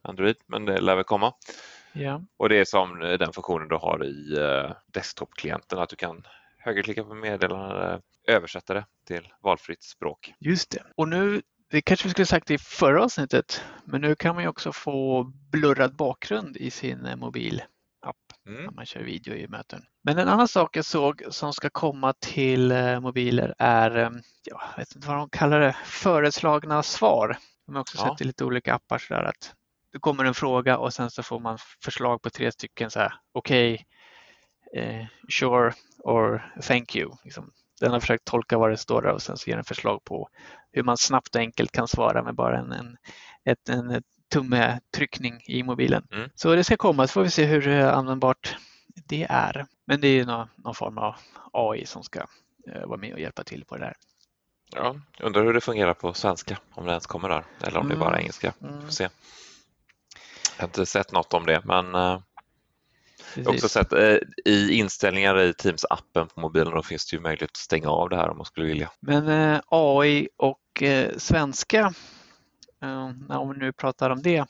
Android, 0.03 0.37
men 0.47 0.65
det 0.65 0.81
lär 0.81 0.95
väl 0.95 1.05
komma. 1.05 1.33
Ja. 1.99 2.23
Och 2.37 2.49
det 2.49 2.57
är 2.57 2.65
som 2.65 2.99
den 2.99 3.33
funktionen 3.33 3.69
du 3.69 3.77
har 3.77 4.05
i 4.05 4.37
eh, 4.39 4.73
desktop-klienten, 4.87 5.79
att 5.79 5.89
du 5.89 5.97
kan 5.97 6.27
högerklicka 6.59 7.05
på 7.05 7.15
meddelande, 7.15 8.01
översätta 8.29 8.75
det 8.75 8.87
till 9.07 9.29
valfritt 9.43 9.83
språk. 9.83 10.35
Just 10.41 10.71
det. 10.71 10.83
Och 10.97 11.09
nu, 11.09 11.43
det 11.71 11.83
kanske 11.83 12.07
vi 12.07 12.11
skulle 12.11 12.27
sagt 12.27 12.51
i 12.51 12.59
förra 12.59 13.05
avsnittet, 13.05 13.63
men 13.85 14.01
nu 14.01 14.15
kan 14.15 14.35
man 14.35 14.45
ju 14.45 14.49
också 14.49 14.73
få 14.73 15.25
blurrad 15.25 15.97
bakgrund 15.97 16.57
i 16.57 16.71
sin 16.71 17.09
mobil 17.17 17.63
mm. 18.49 18.65
när 18.65 18.73
man 18.73 18.87
kör 18.87 19.01
video 19.01 19.35
i 19.35 19.49
möten. 19.49 19.85
Men 20.03 20.19
en 20.19 20.29
annan 20.29 20.49
sak 20.49 20.77
jag 20.77 20.85
såg 20.85 21.23
som 21.31 21.53
ska 21.53 21.71
komma 21.71 22.13
till 22.13 22.73
eh, 22.73 23.01
mobiler 23.01 23.55
är, 23.59 23.97
eh, 23.97 24.11
jag 24.45 24.61
vet 24.77 24.95
inte 24.95 25.09
vad 25.09 25.17
de 25.17 25.31
kallar 25.31 25.61
det, 25.61 25.77
föreslagna 25.85 26.83
svar. 26.83 27.39
De 27.67 27.75
har 27.75 27.81
också 27.81 27.99
ja. 27.99 28.05
sett 28.05 28.21
i 28.21 28.25
lite 28.25 28.45
olika 28.45 28.75
appar 28.75 28.99
så 28.99 29.15
där 29.15 29.23
att 29.23 29.55
det 29.93 29.99
kommer 29.99 30.25
en 30.25 30.35
fråga 30.35 30.79
och 30.79 30.95
sen 30.95 31.11
så 31.11 31.23
får 31.23 31.41
man 31.41 31.59
förslag 31.85 32.23
på 32.23 32.31
tre 32.31 32.53
stycken 32.53 32.91
så 32.91 33.01
här, 33.01 33.13
okej, 33.33 33.87
okay, 34.73 34.83
eh, 34.83 35.07
sure 35.29 35.73
or 35.99 36.53
thank 36.63 36.97
you. 36.97 37.13
Liksom. 37.25 37.53
Den 37.81 37.93
har 37.93 38.01
försökt 38.01 38.25
tolka 38.25 38.59
vad 38.59 38.71
det 38.71 38.77
står 38.77 39.03
där 39.03 39.13
och 39.13 39.23
sen 39.23 39.37
så 39.37 39.51
ger 39.51 39.57
den 39.57 39.65
förslag 39.65 40.05
på 40.05 40.29
hur 40.73 40.83
man 40.83 40.97
snabbt 40.97 41.35
och 41.35 41.41
enkelt 41.41 41.73
kan 41.73 41.89
svara 41.89 42.23
med 42.23 42.35
bara 42.35 42.59
en, 42.59 42.73
en, 42.73 42.97
ett, 43.45 43.69
en 43.69 44.03
tummetryckning 44.33 45.41
i 45.47 45.63
mobilen. 45.63 46.07
Mm. 46.13 46.31
Så 46.35 46.55
det 46.55 46.65
ska 46.65 46.77
komma, 46.77 47.07
så 47.07 47.13
får 47.13 47.23
vi 47.23 47.31
se 47.31 47.45
hur 47.45 47.69
eh, 47.69 47.95
användbart 47.95 48.57
det 49.07 49.27
är. 49.31 49.67
Men 49.85 50.01
det 50.01 50.09
är 50.09 50.27
någon, 50.27 50.49
någon 50.57 50.75
form 50.75 50.99
av 50.99 51.17
AI 51.53 51.87
som 51.87 52.03
ska 52.03 52.21
uh, 52.21 52.87
vara 52.87 52.97
med 52.97 53.13
och 53.13 53.21
hjälpa 53.21 53.45
till 53.45 53.65
på 53.65 53.77
det 53.77 53.85
där. 53.85 53.95
Ja, 54.75 54.97
undrar 55.21 55.45
hur 55.45 55.55
det 55.55 55.61
fungerar 55.61 55.95
på 55.95 56.15
svenska, 56.15 56.59
om 56.71 56.85
det 56.85 56.91
ens 56.91 57.07
kommer 57.07 57.29
där, 57.29 57.45
eller 57.61 57.79
om 57.79 57.87
mm. 57.87 57.89
det 57.89 58.05
är 58.05 58.09
bara 58.09 58.21
engelska. 58.21 58.53
Får 58.61 58.91
se. 58.91 59.09
Jag 60.59 60.63
har 60.63 60.69
inte 60.69 60.87
sett 60.87 61.13
något 61.13 61.35
om 61.35 61.47
det, 61.47 61.63
men 61.65 61.95
uh, 61.95 62.21
jag 63.35 63.45
har 63.45 63.53
också 63.53 63.69
sett 63.69 63.93
uh, 63.93 64.19
i 64.45 64.73
inställningar 64.73 65.41
i 65.41 65.53
Teams-appen 65.53 66.27
på 66.35 66.41
mobilen, 66.41 66.75
då 66.75 66.83
finns 66.83 67.11
det 67.11 67.17
ju 67.17 67.23
möjlighet 67.23 67.51
att 67.51 67.57
stänga 67.57 67.89
av 67.89 68.09
det 68.09 68.17
här 68.17 68.31
om 68.31 68.37
man 68.37 68.47
skulle 68.47 68.67
vilja. 68.67 68.91
Men 69.01 69.61
AI 69.69 70.29
och 70.37 70.83
svenska 71.17 71.95
Eh, 72.83 73.41
om 73.41 73.53
vi 73.53 73.59
nu 73.59 73.73
pratar 73.73 74.11
om 74.11 74.23
det, 74.23 74.45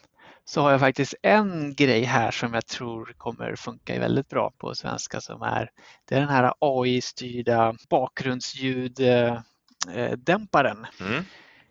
så 0.45 0.61
har 0.61 0.71
jag 0.71 0.81
faktiskt 0.81 1.15
en 1.23 1.75
grej 1.75 2.03
här 2.03 2.31
som 2.31 2.55
jag 2.55 2.67
tror 2.67 3.15
kommer 3.17 3.57
funka 3.57 4.01
väldigt 4.01 4.29
bra 4.29 4.53
på 4.59 4.75
svenska 4.75 5.21
som 5.21 5.43
är, 5.43 5.71
det 6.05 6.15
är 6.15 6.21
den 6.21 6.29
här 6.29 6.53
AI-styrda 6.59 7.75
bakgrundsljud-dämparen. 7.89 10.87
Mm. 11.01 11.25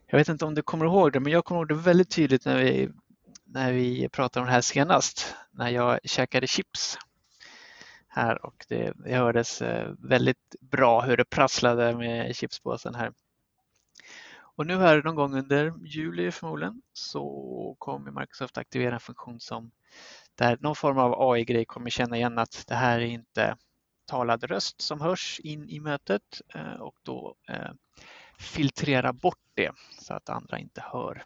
Jag 0.08 0.18
vet 0.18 0.30
inte 0.30 0.46
om 0.46 0.56
du 0.56 0.62
kommer 0.62 0.86
ihåg 0.86 1.14
det, 1.14 1.20
men 1.20 1.34
jag 1.34 1.46
kommer 1.46 1.62
ihåg 1.62 1.68
det 1.68 1.76
väldigt 1.76 2.10
tydligt 2.10 2.46
när 2.46 2.58
vi, 2.58 2.90
när 3.48 3.74
vi 3.74 4.10
pratade 4.10 4.42
om 4.42 4.48
det 4.48 4.54
här 4.54 4.62
senast, 4.62 5.36
när 5.52 5.70
jag 5.70 6.00
käkade 6.04 6.48
chips 6.48 6.98
här 8.08 8.46
och 8.46 8.66
det, 8.70 8.94
det 8.96 9.16
hördes 9.16 9.62
eh, 9.62 9.92
väldigt 10.00 10.56
bra 10.60 11.02
hur 11.02 11.18
det 11.18 11.26
prasslade 11.26 11.96
med 11.96 12.36
chipspåsen 12.36 12.96
här. 12.96 13.14
Och 14.40 14.68
nu 14.68 14.78
här 14.78 15.04
någon 15.04 15.16
gång 15.16 15.36
under 15.36 15.74
juli 15.86 16.32
förmodligen 16.32 16.82
så 16.94 17.76
kommer 17.80 18.12
Microsoft 18.12 18.58
aktivera 18.58 18.94
en 18.94 19.00
funktion 19.00 19.40
som 19.40 19.72
där 20.36 20.58
någon 20.62 20.76
form 20.76 20.98
av 20.98 21.32
AI-grej 21.32 21.66
kommer 21.66 21.90
känna 21.90 22.18
igen 22.18 22.38
att 22.38 22.64
det 22.68 22.76
här 22.76 23.00
är 23.00 23.06
inte 23.06 23.58
talad 24.06 24.44
röst 24.44 24.82
som 24.82 25.02
hörs 25.02 25.40
in 25.40 25.70
i 25.70 25.80
mötet 25.80 26.42
eh, 26.56 26.82
och 26.82 26.96
då 27.04 27.36
eh, 27.48 27.72
filtrera 28.38 29.14
bort 29.14 29.40
det 29.54 29.72
så 30.00 30.14
att 30.14 30.30
andra 30.30 30.60
inte 30.60 30.82
hör 30.82 31.26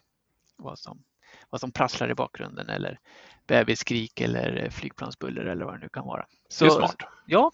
vad 0.56 0.78
som, 0.78 1.04
vad 1.52 1.60
som 1.60 1.72
prasslar 1.72 2.10
i 2.10 2.14
bakgrunden 2.14 2.68
eller 2.68 2.98
bebisskrik 3.46 4.20
eller 4.20 4.70
flygplansbuller 4.70 5.44
eller 5.44 5.64
vad 5.64 5.74
det 5.74 5.80
nu 5.80 5.88
kan 5.88 6.06
vara. 6.06 6.26
Så, 6.48 6.64
det 6.64 6.70
är 6.70 6.74
smart. 6.74 6.96
Ja, 7.26 7.50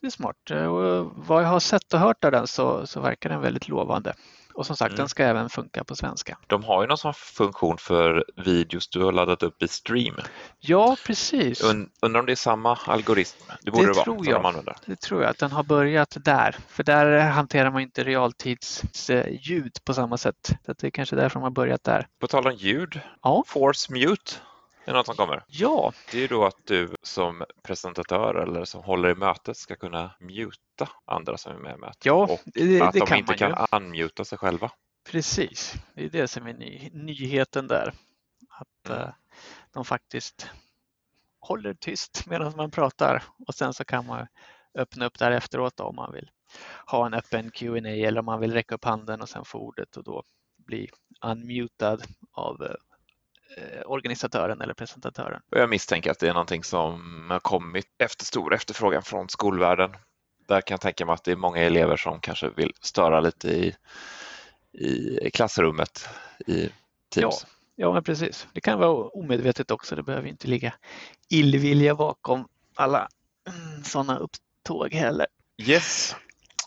det 0.00 0.06
är 0.06 0.10
smart. 0.10 0.50
Och 0.50 1.26
vad 1.26 1.42
jag 1.42 1.48
har 1.48 1.60
sett 1.60 1.94
och 1.94 2.00
hört 2.00 2.24
av 2.24 2.32
den 2.32 2.46
så, 2.46 2.86
så 2.86 3.00
verkar 3.00 3.30
den 3.30 3.40
väldigt 3.40 3.68
lovande. 3.68 4.14
Och 4.54 4.66
som 4.66 4.76
sagt, 4.76 4.90
mm. 4.90 4.98
den 4.98 5.08
ska 5.08 5.24
även 5.24 5.50
funka 5.50 5.84
på 5.84 5.96
svenska. 5.96 6.38
De 6.46 6.64
har 6.64 6.82
ju 6.82 6.88
någon 6.88 6.98
sån 6.98 7.14
funktion 7.14 7.78
för 7.78 8.24
videos 8.36 8.88
du 8.88 9.04
har 9.04 9.12
laddat 9.12 9.42
upp 9.42 9.62
i 9.62 9.68
Stream. 9.68 10.14
Ja, 10.60 10.96
precis. 11.06 11.64
Und, 11.64 11.90
undrar 12.02 12.20
om 12.20 12.26
det 12.26 12.32
är 12.32 12.36
samma 12.36 12.78
algoritm? 12.86 13.52
Det 13.62 13.70
borde 13.70 13.86
det, 13.86 13.92
det 13.92 14.04
tror 14.04 14.14
vara, 14.14 14.26
jag. 14.26 14.42
de 14.42 14.46
använder. 14.46 14.76
Det 14.86 15.00
tror 15.00 15.22
jag, 15.22 15.30
att 15.30 15.38
den 15.38 15.52
har 15.52 15.62
börjat 15.62 16.16
där. 16.24 16.56
För 16.68 16.84
där 16.84 17.20
hanterar 17.20 17.70
man 17.70 17.82
inte 17.82 18.04
realtidsljud 18.04 19.72
på 19.84 19.94
samma 19.94 20.16
sätt. 20.16 20.50
Så 20.66 20.72
det 20.72 20.84
är 20.84 20.90
kanske 20.90 21.16
därför 21.16 21.34
de 21.34 21.42
har 21.42 21.50
börjat 21.50 21.84
där. 21.84 22.06
På 22.20 22.26
tal 22.26 22.46
om 22.46 22.54
ljud, 22.54 23.00
ja. 23.22 23.44
Force 23.46 23.92
Mute 23.92 24.32
är 24.84 24.92
det 24.92 24.92
något 24.92 25.06
som 25.06 25.14
kommer? 25.14 25.44
Ja. 25.46 25.92
Det 26.10 26.16
är 26.16 26.20
ju 26.20 26.26
då 26.26 26.44
att 26.44 26.66
du 26.66 26.94
som 27.02 27.44
presentatör 27.62 28.34
eller 28.34 28.64
som 28.64 28.82
håller 28.82 29.08
i 29.08 29.14
mötet 29.14 29.56
ska 29.56 29.76
kunna 29.76 30.14
muta 30.20 30.88
andra 31.04 31.36
som 31.36 31.52
är 31.52 31.58
med 31.58 31.74
i 31.74 31.78
mötet. 31.78 32.04
Ja, 32.04 32.22
och 32.22 32.40
det, 32.44 32.80
att 32.80 32.92
det 32.92 32.98
de 32.98 33.06
kan 33.06 33.18
inte 33.18 33.34
kan 33.34 33.50
ju. 33.50 33.76
unmuta 33.76 34.24
sig 34.24 34.38
själva. 34.38 34.70
Precis, 35.10 35.74
det 35.94 36.04
är 36.04 36.10
det 36.10 36.28
som 36.28 36.46
är 36.46 36.54
ny, 36.54 36.90
nyheten 36.92 37.66
där. 37.66 37.94
Att 38.48 38.88
mm. 38.90 39.02
uh, 39.02 39.08
de 39.72 39.84
faktiskt 39.84 40.50
håller 41.40 41.74
tyst 41.74 42.26
medan 42.26 42.52
man 42.56 42.70
pratar 42.70 43.22
och 43.46 43.54
sen 43.54 43.74
så 43.74 43.84
kan 43.84 44.06
man 44.06 44.26
öppna 44.74 45.06
upp 45.06 45.18
där 45.18 45.30
efteråt 45.30 45.80
om 45.80 45.96
man 45.96 46.12
vill 46.12 46.30
ha 46.86 47.06
en 47.06 47.14
öppen 47.14 47.50
Q&A 47.50 47.88
eller 47.88 48.18
om 48.18 48.26
man 48.26 48.40
vill 48.40 48.52
räcka 48.52 48.74
upp 48.74 48.84
handen 48.84 49.22
och 49.22 49.28
sen 49.28 49.44
få 49.44 49.58
ordet 49.58 49.96
och 49.96 50.04
då 50.04 50.22
bli 50.56 50.90
unmutad 51.24 52.02
av 52.32 52.62
uh, 52.62 52.68
organisatören 53.86 54.60
eller 54.60 54.74
presentatören. 54.74 55.40
Jag 55.50 55.70
misstänker 55.70 56.10
att 56.10 56.18
det 56.18 56.28
är 56.28 56.32
någonting 56.32 56.64
som 56.64 57.26
har 57.30 57.38
kommit 57.38 57.86
efter 57.98 58.24
stor 58.24 58.54
efterfrågan 58.54 59.02
från 59.02 59.28
skolvärlden. 59.28 59.90
Där 60.48 60.60
kan 60.60 60.74
jag 60.74 60.80
tänka 60.80 61.06
mig 61.06 61.12
att 61.12 61.24
det 61.24 61.32
är 61.32 61.36
många 61.36 61.58
elever 61.58 61.96
som 61.96 62.20
kanske 62.20 62.50
vill 62.50 62.72
störa 62.80 63.20
lite 63.20 63.48
i 63.48 63.76
i 64.72 65.30
klassrummet 65.30 66.08
i 66.46 66.68
Teams. 67.14 67.46
Ja, 67.46 67.48
ja 67.76 67.92
men 67.92 68.04
precis. 68.04 68.46
Det 68.52 68.60
kan 68.60 68.78
vara 68.78 69.08
omedvetet 69.08 69.70
också. 69.70 69.96
Det 69.96 70.02
behöver 70.02 70.28
inte 70.28 70.48
ligga 70.48 70.74
illvilja 71.28 71.94
bakom 71.94 72.48
alla 72.74 73.08
mm, 73.48 73.84
sådana 73.84 74.18
upptåg 74.18 74.94
heller. 74.94 75.26
Yes, 75.62 76.16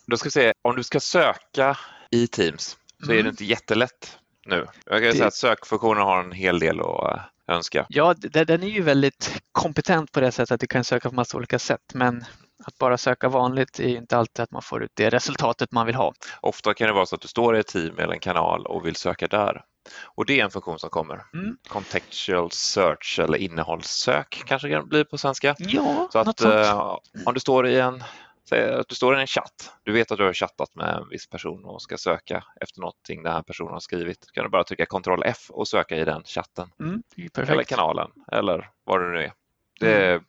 då 0.05 0.17
ska 0.17 0.27
vi 0.27 0.31
se. 0.31 0.53
Om 0.61 0.75
du 0.75 0.83
ska 0.83 0.99
söka 0.99 1.77
i 2.11 2.27
Teams 2.27 2.77
så 2.99 3.05
mm. 3.05 3.19
är 3.19 3.23
det 3.23 3.29
inte 3.29 3.45
jättelätt 3.45 4.19
nu. 4.45 4.67
Jag 4.85 4.93
kan 4.93 5.01
det... 5.01 5.11
säga 5.11 5.27
att 5.27 5.33
sökfunktionen 5.33 6.03
har 6.03 6.23
en 6.23 6.31
hel 6.31 6.59
del 6.59 6.79
att 6.79 7.13
eh, 7.13 7.21
önska. 7.47 7.85
Ja, 7.89 8.13
den 8.17 8.63
är 8.63 8.67
ju 8.67 8.81
väldigt 8.81 9.41
kompetent 9.51 10.11
på 10.11 10.19
det 10.19 10.31
sättet 10.31 10.51
att 10.51 10.59
du 10.59 10.67
kan 10.67 10.83
söka 10.83 11.09
på 11.09 11.15
massa 11.15 11.37
olika 11.37 11.59
sätt. 11.59 11.81
Men 11.93 12.25
att 12.63 12.77
bara 12.77 12.97
söka 12.97 13.29
vanligt 13.29 13.79
är 13.79 13.87
inte 13.87 14.17
alltid 14.17 14.43
att 14.43 14.51
man 14.51 14.61
får 14.61 14.83
ut 14.83 14.91
det 14.93 15.09
resultatet 15.09 15.71
man 15.71 15.85
vill 15.85 15.95
ha. 15.95 16.13
Ofta 16.41 16.73
kan 16.73 16.87
det 16.87 16.93
vara 16.93 17.05
så 17.05 17.15
att 17.15 17.21
du 17.21 17.27
står 17.27 17.57
i 17.57 17.59
ett 17.59 17.67
team 17.67 17.99
eller 17.99 18.13
en 18.13 18.19
kanal 18.19 18.65
och 18.65 18.85
vill 18.85 18.95
söka 18.95 19.27
där. 19.27 19.61
Och 20.03 20.25
det 20.25 20.39
är 20.39 20.43
en 20.43 20.51
funktion 20.51 20.79
som 20.79 20.89
kommer. 20.89 21.21
Mm. 21.33 21.57
Contextual 21.67 22.51
search 22.51 23.19
eller 23.19 23.37
innehållssök 23.37 24.43
kanske 24.45 24.69
kan 24.69 24.87
bli 24.87 25.05
på 25.05 25.17
svenska. 25.17 25.55
Ja, 25.59 26.07
så 26.11 26.19
att 26.19 26.41
eh, 26.41 26.97
om 27.25 27.33
du 27.33 27.39
står 27.39 27.67
i 27.67 27.79
en 27.79 28.03
Säg 28.49 28.73
att 28.73 28.87
du 28.87 28.95
står 28.95 29.17
i 29.17 29.21
en 29.21 29.27
chatt. 29.27 29.71
Du 29.83 29.91
vet 29.91 30.11
att 30.11 30.17
du 30.17 30.23
har 30.23 30.33
chattat 30.33 30.75
med 30.75 30.95
en 30.95 31.09
viss 31.09 31.27
person 31.27 31.65
och 31.65 31.81
ska 31.81 31.97
söka 31.97 32.43
efter 32.61 32.79
någonting 32.79 33.23
den 33.23 33.33
här 33.33 33.41
personen 33.41 33.73
har 33.73 33.79
skrivit. 33.79 34.21
Då 34.21 34.27
kan 34.33 34.43
du 34.43 34.49
bara 34.49 34.63
trycka 34.63 34.85
Ctrl 34.85 35.23
F 35.25 35.49
och 35.49 35.67
söka 35.67 35.97
i 35.97 36.05
den 36.05 36.23
chatten. 36.23 36.69
Mm, 36.79 37.03
eller 37.37 37.63
kanalen 37.63 38.11
eller 38.31 38.69
vad 38.83 39.01
det 39.01 39.11
nu 39.11 39.23
är. 39.23 39.33
Det, 39.79 40.07
mm 40.07 40.23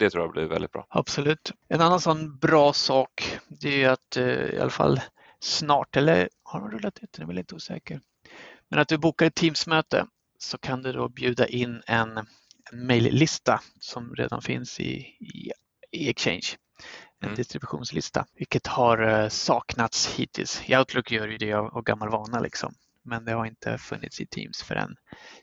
det 0.00 0.10
tror 0.10 0.24
jag 0.24 0.32
blir 0.32 0.44
väldigt 0.44 0.72
bra. 0.72 0.86
Absolut. 0.88 1.52
En 1.68 1.80
annan 1.80 2.00
sån 2.00 2.38
bra 2.38 2.72
sak 2.72 3.38
det 3.48 3.84
är 3.84 3.90
att 3.90 4.16
eh, 4.16 4.24
i 4.24 4.58
alla 4.60 4.70
fall 4.70 5.00
snart, 5.40 5.96
eller 5.96 6.28
har 6.42 6.60
de 6.60 6.70
rullat 6.70 6.98
ut? 6.98 7.08
Jag 7.12 7.22
är 7.22 7.26
väl 7.26 7.36
lite 7.36 7.54
osäker. 7.54 8.00
Men 8.68 8.78
att 8.78 8.88
du 8.88 8.98
bokar 8.98 9.26
ett 9.26 9.34
Teamsmöte 9.34 10.06
så 10.38 10.58
kan 10.58 10.82
du 10.82 10.92
då 10.92 11.08
bjuda 11.08 11.46
in 11.46 11.82
en, 11.86 12.18
en 12.72 12.86
mejllista 12.86 13.60
som 13.80 14.14
redan 14.14 14.42
finns 14.42 14.80
i, 14.80 14.92
i, 15.20 15.52
i 15.90 16.10
Exchange. 16.10 16.46
En 17.20 17.28
mm. 17.28 17.36
distributionslista, 17.36 18.26
vilket 18.34 18.66
har 18.66 18.98
eh, 18.98 19.28
saknats 19.28 20.06
hittills. 20.06 20.62
I 20.66 20.76
Outlook 20.76 21.12
gör 21.12 21.28
ju 21.28 21.38
det 21.38 21.52
av, 21.52 21.82
gammal 21.82 22.10
vana 22.10 22.40
liksom 22.40 22.74
men 23.02 23.24
det 23.24 23.32
har 23.32 23.46
inte 23.46 23.78
funnits 23.78 24.20
i 24.20 24.26
Teams 24.26 24.62
förrän 24.62 24.96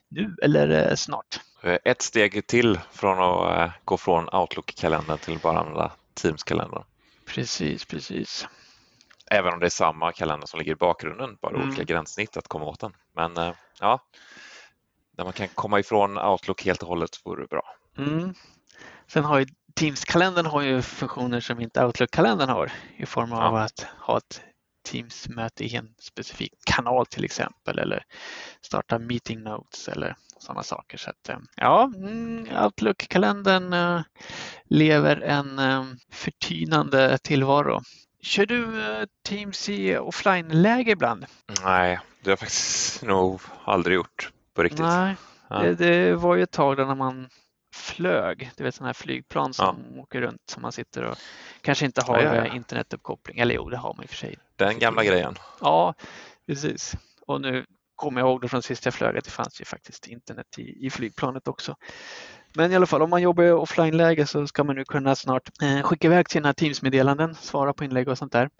nu 0.08 0.36
eller 0.42 0.88
eh, 0.88 0.94
snart. 0.94 1.40
Ett 1.84 2.02
steg 2.02 2.46
till 2.46 2.80
från 2.92 3.18
att 3.18 3.58
eh, 3.58 3.72
gå 3.84 3.96
från 3.96 4.28
Outlook-kalendern 4.28 5.18
till 5.18 5.38
bara 5.38 5.58
använda 5.58 5.92
Teams-kalendern. 6.14 6.84
Precis, 7.26 7.84
precis. 7.84 8.48
Även 9.30 9.52
om 9.52 9.60
det 9.60 9.66
är 9.66 9.70
samma 9.70 10.12
kalender 10.12 10.46
som 10.46 10.58
ligger 10.58 10.72
i 10.72 10.76
bakgrunden, 10.76 11.38
bara 11.40 11.54
mm. 11.54 11.68
olika 11.68 11.84
gränssnitt 11.84 12.36
att 12.36 12.48
komma 12.48 12.64
åt 12.64 12.80
den. 12.80 12.92
Men 13.12 13.54
ja, 13.80 14.00
när 15.16 15.24
man 15.24 15.32
kan 15.32 15.48
komma 15.48 15.80
ifrån 15.80 16.18
Outlook 16.18 16.64
helt 16.64 16.82
och 16.82 16.88
hållet 16.88 17.20
vore 17.24 17.42
det 17.42 17.48
bra. 17.48 17.62
Mm. 17.98 18.34
Sen 19.06 19.24
har 19.24 19.38
ju 19.38 19.46
Teams-kalendern 19.78 20.46
har 20.46 20.62
ju 20.62 20.82
funktioner 20.82 21.40
som 21.40 21.60
inte 21.60 21.84
Outlook-kalendern 21.84 22.48
har 22.48 22.72
i 22.96 23.06
form 23.06 23.32
av 23.32 23.54
ja. 23.54 23.60
att 23.60 23.86
ha 23.98 24.18
ett 24.18 24.40
Teams-möte 24.84 25.64
i 25.64 25.76
en 25.76 25.94
specifik 25.98 26.52
kanal 26.64 27.06
till 27.06 27.24
exempel 27.24 27.78
eller 27.78 28.04
starta 28.62 28.98
meeting 28.98 29.42
notes 29.42 29.88
eller 29.88 30.16
sådana 30.38 30.62
saker. 30.62 30.98
Så 30.98 31.10
att, 31.10 31.28
eh, 31.28 31.36
ja, 31.56 31.92
mm, 31.96 32.46
Outlook-kalendern 32.64 33.72
eh, 33.72 34.02
lever 34.64 35.20
en 35.20 35.58
eh, 35.58 35.84
förtynande 36.12 37.18
tillvaro. 37.18 37.80
Kör 38.22 38.46
du 38.46 38.66
Teams 39.28 39.68
i 39.68 39.96
offline-läge 39.96 40.90
ibland? 40.90 41.26
Nej, 41.64 41.98
det 42.20 42.30
har 42.30 42.32
jag 42.32 42.38
faktiskt 42.38 43.02
nog 43.02 43.40
aldrig 43.64 43.94
gjort 43.94 44.30
på 44.54 44.62
riktigt. 44.62 44.80
Nej, 44.80 45.16
ja. 45.48 45.58
det, 45.58 45.74
det, 45.74 46.14
var 46.14 46.36
ju 46.36 46.42
ett 46.42 46.50
tag 46.50 46.78
när 46.78 46.94
man 46.94 47.28
flög, 47.78 48.50
du 48.56 48.64
vet 48.64 48.74
sådana 48.74 48.88
här 48.88 48.94
flygplan 48.94 49.54
som 49.54 49.84
ja. 49.94 50.02
åker 50.02 50.20
runt 50.20 50.42
som 50.50 50.62
man 50.62 50.72
sitter 50.72 51.02
och 51.02 51.16
kanske 51.60 51.84
inte 51.84 52.02
har 52.02 52.22
ja, 52.22 52.34
ja, 52.34 52.46
internetuppkoppling. 52.46 53.38
Eller 53.38 53.54
jo, 53.54 53.70
det 53.70 53.76
har 53.76 53.94
man 53.94 54.04
i 54.04 54.06
och 54.06 54.10
för 54.10 54.16
sig. 54.16 54.38
Den 54.56 54.78
gamla 54.78 55.04
grejen. 55.04 55.34
Ja, 55.60 55.94
precis. 56.46 56.94
Och 57.26 57.40
nu 57.40 57.66
kommer 57.94 58.20
jag 58.20 58.28
ihåg 58.28 58.40
då 58.40 58.48
från 58.48 58.62
sist 58.62 58.84
jag 58.84 58.94
flög 58.94 59.18
att 59.18 59.24
det 59.24 59.30
fanns 59.30 59.60
ju 59.60 59.64
faktiskt 59.64 60.06
internet 60.06 60.58
i, 60.58 60.86
i 60.86 60.90
flygplanet 60.90 61.48
också. 61.48 61.76
Men 62.54 62.72
i 62.72 62.76
alla 62.76 62.86
fall, 62.86 63.02
om 63.02 63.10
man 63.10 63.22
jobbar 63.22 63.44
i 63.44 63.50
offline-läge 63.50 64.26
så 64.26 64.46
ska 64.46 64.64
man 64.64 64.76
nu 64.76 64.84
kunna 64.84 65.16
snart 65.16 65.62
eh, 65.62 65.82
skicka 65.82 66.06
iväg 66.06 66.30
sina 66.30 66.54
Teams-meddelanden, 66.54 67.34
svara 67.34 67.74
på 67.74 67.84
inlägg 67.84 68.08
och 68.08 68.18
sånt 68.18 68.32
där. 68.32 68.50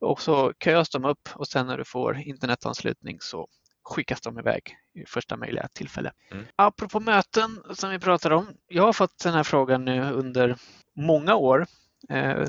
Och 0.00 0.20
så 0.20 0.52
köas 0.64 0.90
de 0.90 1.04
upp 1.04 1.28
och 1.34 1.48
sen 1.48 1.66
när 1.66 1.78
du 1.78 1.84
får 1.84 2.18
internetanslutning 2.18 3.18
så 3.20 3.48
skickas 3.84 4.20
de 4.20 4.38
iväg 4.38 4.76
i 4.94 5.06
första 5.06 5.36
möjliga 5.36 5.68
tillfälle. 5.72 6.12
Mm. 6.30 6.44
Apropå 6.56 7.00
möten 7.00 7.62
som 7.70 7.90
vi 7.90 7.98
pratar 7.98 8.30
om. 8.30 8.48
Jag 8.68 8.82
har 8.82 8.92
fått 8.92 9.18
den 9.24 9.34
här 9.34 9.42
frågan 9.42 9.84
nu 9.84 10.12
under 10.12 10.56
många 10.96 11.34
år. 11.34 11.66
Eh, 12.10 12.46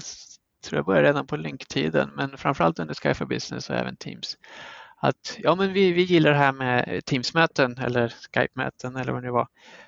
tror 0.66 0.78
jag 0.78 0.86
började 0.86 1.08
redan 1.08 1.28
på 1.28 1.36
LINK-tiden, 1.36 2.12
men 2.16 2.38
framförallt 2.38 2.80
under 2.80 2.94
Sky 2.94 3.14
for 3.14 3.26
Business 3.26 3.70
och 3.70 3.76
även 3.76 3.98
Teams. 3.98 4.38
Att 4.98 5.38
ja, 5.38 5.56
men 5.56 5.74
vi, 5.74 5.92
vi 5.92 6.02
gillar 6.02 6.32
det 6.32 6.38
här 6.38 6.52
med 6.52 7.06
Teams-möten 7.06 7.78
eller 7.78 8.14
Skype-möten 8.34 8.96
eller 8.96 9.14
vad 9.14 9.24
det 9.24 9.32
var. 9.32 9.48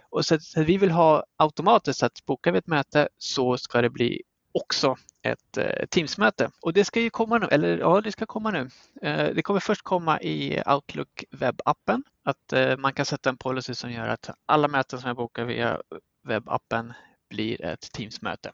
Och 0.09 0.25
så, 0.25 0.39
så 0.39 0.63
vi 0.63 0.77
vill 0.77 0.91
ha 0.91 1.23
automatiskt 1.37 2.03
att 2.03 2.25
bokar 2.25 2.51
vi 2.51 2.57
ett 2.57 2.67
möte 2.67 3.09
så 3.17 3.57
ska 3.57 3.81
det 3.81 3.89
bli 3.89 4.21
också 4.57 4.97
ett 5.21 5.57
eh, 5.57 5.85
Teams-möte. 5.89 6.51
Och 6.61 6.73
det 6.73 6.85
ska 6.85 6.99
ju 6.99 7.09
komma 7.09 7.37
nu, 7.37 7.47
eller 7.51 7.77
ja, 7.77 8.01
det 8.01 8.11
ska 8.11 8.25
komma 8.25 8.51
nu. 8.51 8.69
Eh, 9.01 9.33
det 9.35 9.41
kommer 9.41 9.59
först 9.59 9.81
komma 9.81 10.21
i 10.21 10.61
Outlook 10.65 11.23
webbappen, 11.31 12.03
att 12.23 12.53
eh, 12.53 12.77
man 12.77 12.93
kan 12.93 13.05
sätta 13.05 13.29
en 13.29 13.37
policy 13.37 13.73
som 13.73 13.91
gör 13.91 14.07
att 14.07 14.29
alla 14.45 14.67
möten 14.67 14.99
som 14.99 15.07
jag 15.07 15.17
bokar 15.17 15.45
via 15.45 15.81
webbappen 16.23 16.93
blir 17.29 17.65
ett 17.65 17.91
Teams-möte. 17.91 18.51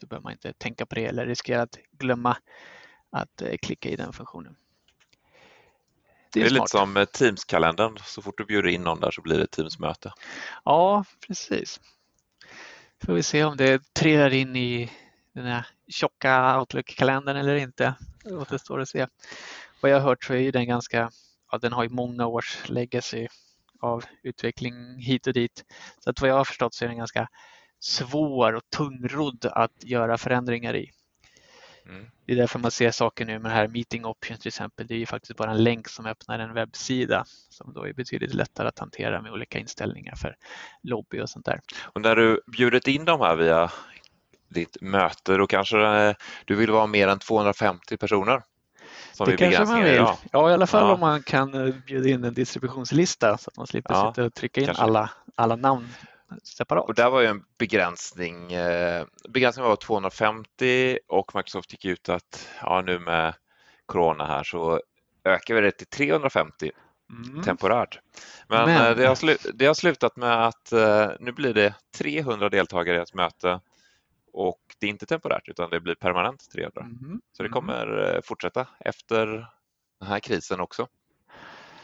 Så 0.00 0.06
behöver 0.06 0.22
man 0.22 0.32
inte 0.32 0.52
tänka 0.52 0.86
på 0.86 0.94
det 0.94 1.06
eller 1.06 1.26
riskera 1.26 1.62
att 1.62 1.78
glömma 1.92 2.36
att 3.10 3.42
klicka 3.62 3.88
i 3.88 3.96
den 3.96 4.12
funktionen. 4.12 4.56
Det 6.32 6.40
är, 6.40 6.44
det 6.44 6.48
är 6.48 6.54
lite 6.54 6.68
som 6.68 7.06
Teams-kalendern. 7.12 7.98
Så 8.04 8.22
fort 8.22 8.38
du 8.38 8.44
bjuder 8.44 8.68
in 8.68 8.82
någon 8.82 9.00
där 9.00 9.10
så 9.10 9.22
blir 9.22 9.38
det 9.38 9.44
ett 9.44 9.50
Teams-möte. 9.50 10.12
Ja, 10.64 11.04
precis. 11.26 11.80
Får 13.04 13.12
vi 13.12 13.22
se 13.22 13.44
om 13.44 13.56
det 13.56 13.94
trillar 13.94 14.32
in 14.32 14.56
i 14.56 14.90
den 15.34 15.46
här 15.46 15.66
tjocka 15.88 16.60
Outlook-kalendern 16.60 17.36
eller 17.36 17.54
inte. 17.54 17.94
Det 18.24 18.34
återstår 18.34 18.80
att 18.80 18.88
se. 18.88 19.06
Vad 19.80 19.90
jag 19.90 20.00
har 20.00 20.08
hört 20.08 20.24
så 20.24 20.34
är 20.34 20.52
den 20.52 20.66
ganska, 20.66 21.10
ja, 21.50 21.58
den 21.58 21.72
har 21.72 21.82
ju 21.82 21.88
många 21.88 22.26
års 22.26 22.68
legacy 22.68 23.28
av 23.80 24.04
utveckling 24.22 24.98
hit 24.98 25.26
och 25.26 25.32
dit. 25.32 25.64
Så 25.98 26.10
att 26.10 26.20
vad 26.20 26.30
jag 26.30 26.34
har 26.34 26.44
förstått 26.44 26.74
så 26.74 26.84
är 26.84 26.88
den 26.88 26.98
ganska 26.98 27.28
svår 27.80 28.52
och 28.52 28.70
tungrodd 28.76 29.46
att 29.52 29.84
göra 29.84 30.18
förändringar 30.18 30.76
i. 30.76 30.90
Mm. 31.86 32.06
Det 32.26 32.32
är 32.32 32.36
därför 32.36 32.58
man 32.58 32.70
ser 32.70 32.90
saker 32.90 33.24
nu 33.24 33.38
med 33.38 33.50
det 33.50 33.54
här 33.54 33.68
Meeting 33.68 34.04
Options 34.04 34.40
till 34.40 34.48
exempel. 34.48 34.86
Det 34.86 34.94
är 34.94 34.98
ju 34.98 35.06
faktiskt 35.06 35.36
bara 35.36 35.50
en 35.50 35.64
länk 35.64 35.88
som 35.88 36.06
öppnar 36.06 36.38
en 36.38 36.54
webbsida 36.54 37.24
som 37.48 37.72
då 37.72 37.88
är 37.88 37.92
betydligt 37.92 38.34
lättare 38.34 38.68
att 38.68 38.78
hantera 38.78 39.22
med 39.22 39.32
olika 39.32 39.58
inställningar 39.58 40.14
för 40.14 40.36
lobby 40.82 41.20
och 41.20 41.30
sånt 41.30 41.46
där. 41.46 41.60
Och 41.82 42.00
när 42.00 42.16
du 42.16 42.40
bjudit 42.46 42.88
in 42.88 43.04
de 43.04 43.20
här 43.20 43.36
via 43.36 43.70
ditt 44.52 44.76
möte, 44.80 45.36
då 45.36 45.46
kanske 45.46 45.76
du 46.44 46.54
vill 46.54 46.70
vara 46.70 46.86
mer 46.86 47.08
än 47.08 47.18
250 47.18 47.96
personer? 47.96 48.42
Det 49.26 49.36
kanske 49.36 49.64
man 49.64 49.84
vill. 49.84 49.94
Ja. 49.94 50.18
ja, 50.32 50.50
i 50.50 50.52
alla 50.52 50.66
fall 50.66 50.86
ja. 50.86 50.94
om 50.94 51.00
man 51.00 51.22
kan 51.22 51.54
eh, 51.54 51.74
bjuda 51.86 52.08
in 52.08 52.24
en 52.24 52.34
distributionslista 52.34 53.38
så 53.38 53.50
att 53.50 53.56
man 53.56 53.66
slipper 53.66 53.94
ja, 53.94 54.12
sitta 54.12 54.24
och 54.24 54.34
trycka 54.34 54.60
in 54.60 54.70
alla, 54.76 55.10
alla 55.36 55.56
namn 55.56 55.88
separat. 56.42 56.88
Och 56.88 56.94
där 56.94 57.10
var 57.10 57.20
ju 57.20 57.26
en 57.26 57.44
begränsning. 57.58 58.52
Eh, 58.52 59.04
begränsningen 59.28 59.68
var 59.68 59.76
250 59.76 60.98
och 61.08 61.34
Microsoft 61.34 61.72
gick 61.72 61.84
ut 61.84 62.08
att 62.08 62.48
ja, 62.60 62.82
nu 62.86 62.98
med 62.98 63.34
Corona 63.86 64.26
här 64.26 64.44
så 64.44 64.80
ökar 65.24 65.54
vi 65.54 65.60
det 65.60 65.70
till 65.70 65.86
350 65.86 66.70
mm. 67.10 67.42
temporärt. 67.42 68.00
Men, 68.48 68.64
Men. 68.64 68.86
Eh, 68.86 68.96
det, 68.96 69.06
har 69.06 69.52
det 69.52 69.66
har 69.66 69.74
slutat 69.74 70.16
med 70.16 70.46
att 70.46 70.72
eh, 70.72 71.10
nu 71.20 71.32
blir 71.32 71.54
det 71.54 71.74
300 71.98 72.48
deltagare 72.48 72.96
i 72.96 73.00
ett 73.00 73.14
möte 73.14 73.60
och 74.32 74.60
det 74.78 74.86
är 74.86 74.90
inte 74.90 75.06
temporärt 75.06 75.48
utan 75.48 75.70
det 75.70 75.80
blir 75.80 75.94
permanent 75.94 76.50
300. 76.52 76.80
Mm. 76.80 77.20
Så 77.32 77.42
det 77.42 77.46
mm. 77.46 77.52
kommer 77.52 78.20
fortsätta 78.24 78.66
efter 78.80 79.26
den 80.00 80.08
här 80.08 80.20
krisen 80.20 80.60
också. 80.60 80.88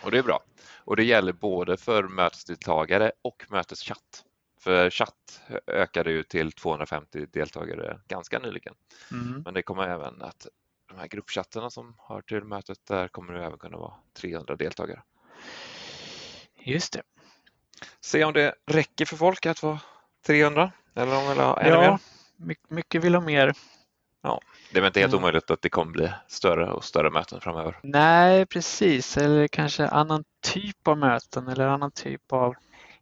Och 0.03 0.11
det 0.11 0.19
är 0.19 0.23
bra. 0.23 0.41
Och 0.79 0.97
det 0.97 1.05
gäller 1.05 1.33
både 1.33 1.77
för 1.77 2.03
mötesdeltagare 2.03 3.13
och 3.23 3.45
möteschatt. 3.49 4.25
För 4.61 4.91
chatt 4.91 5.41
ökade 5.67 6.11
ju 6.11 6.23
till 6.23 6.53
250 6.53 7.27
deltagare 7.27 8.01
ganska 8.09 8.39
nyligen. 8.39 8.75
Mm. 9.13 9.43
Men 9.45 9.55
det 9.55 9.63
kommer 9.63 9.89
även 9.89 10.23
att 10.23 10.47
de 10.89 10.99
här 10.99 11.09
gruppchattarna 11.09 11.71
som 11.71 11.97
hör 11.99 12.23
till 12.23 12.45
mötet, 12.45 12.87
där 12.87 13.09
kommer 13.09 13.33
det 13.33 13.45
även 13.45 13.59
kunna 13.59 13.77
vara 13.77 13.95
300 14.13 14.57
deltagare. 14.57 15.03
Just 16.55 16.93
det. 16.93 17.03
Se 18.01 18.25
om 18.25 18.33
det 18.33 18.55
räcker 18.67 19.05
för 19.05 19.17
folk 19.17 19.47
att 19.47 19.63
vara 19.63 19.81
300 20.27 20.73
eller 20.95 21.17
om 21.17 21.23
de 21.23 21.29
vill 21.29 21.39
ha 21.39 21.61
ännu 21.61 21.71
ja, 21.71 21.81
mer. 21.81 21.99
Mycket 22.69 23.05
vill 23.05 23.15
ha 23.15 23.23
mer. 23.23 23.53
Ja, 24.23 24.41
det 24.73 24.79
är 24.79 24.81
väl 24.81 24.89
inte 24.89 25.01
helt 25.01 25.13
mm. 25.13 25.23
omöjligt 25.23 25.51
att 25.51 25.63
det 25.63 25.69
kommer 25.69 25.93
bli 25.93 26.13
större 26.29 26.71
och 26.71 26.85
större 26.85 27.11
möten 27.11 27.41
framöver. 27.41 27.79
Nej, 27.83 28.47
precis. 28.47 29.17
Eller 29.17 29.49
kanske 29.49 29.89
annan 29.89 30.25
typ 30.43 30.89
av 30.89 30.99
möten 30.99 31.49
eller 31.49 31.67
annan 31.67 31.91
typ 31.91 32.33
av 32.33 32.55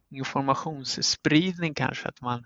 informationsspridning 0.09 1.73
kanske, 1.73 2.07
att 2.07 2.21
man 2.21 2.45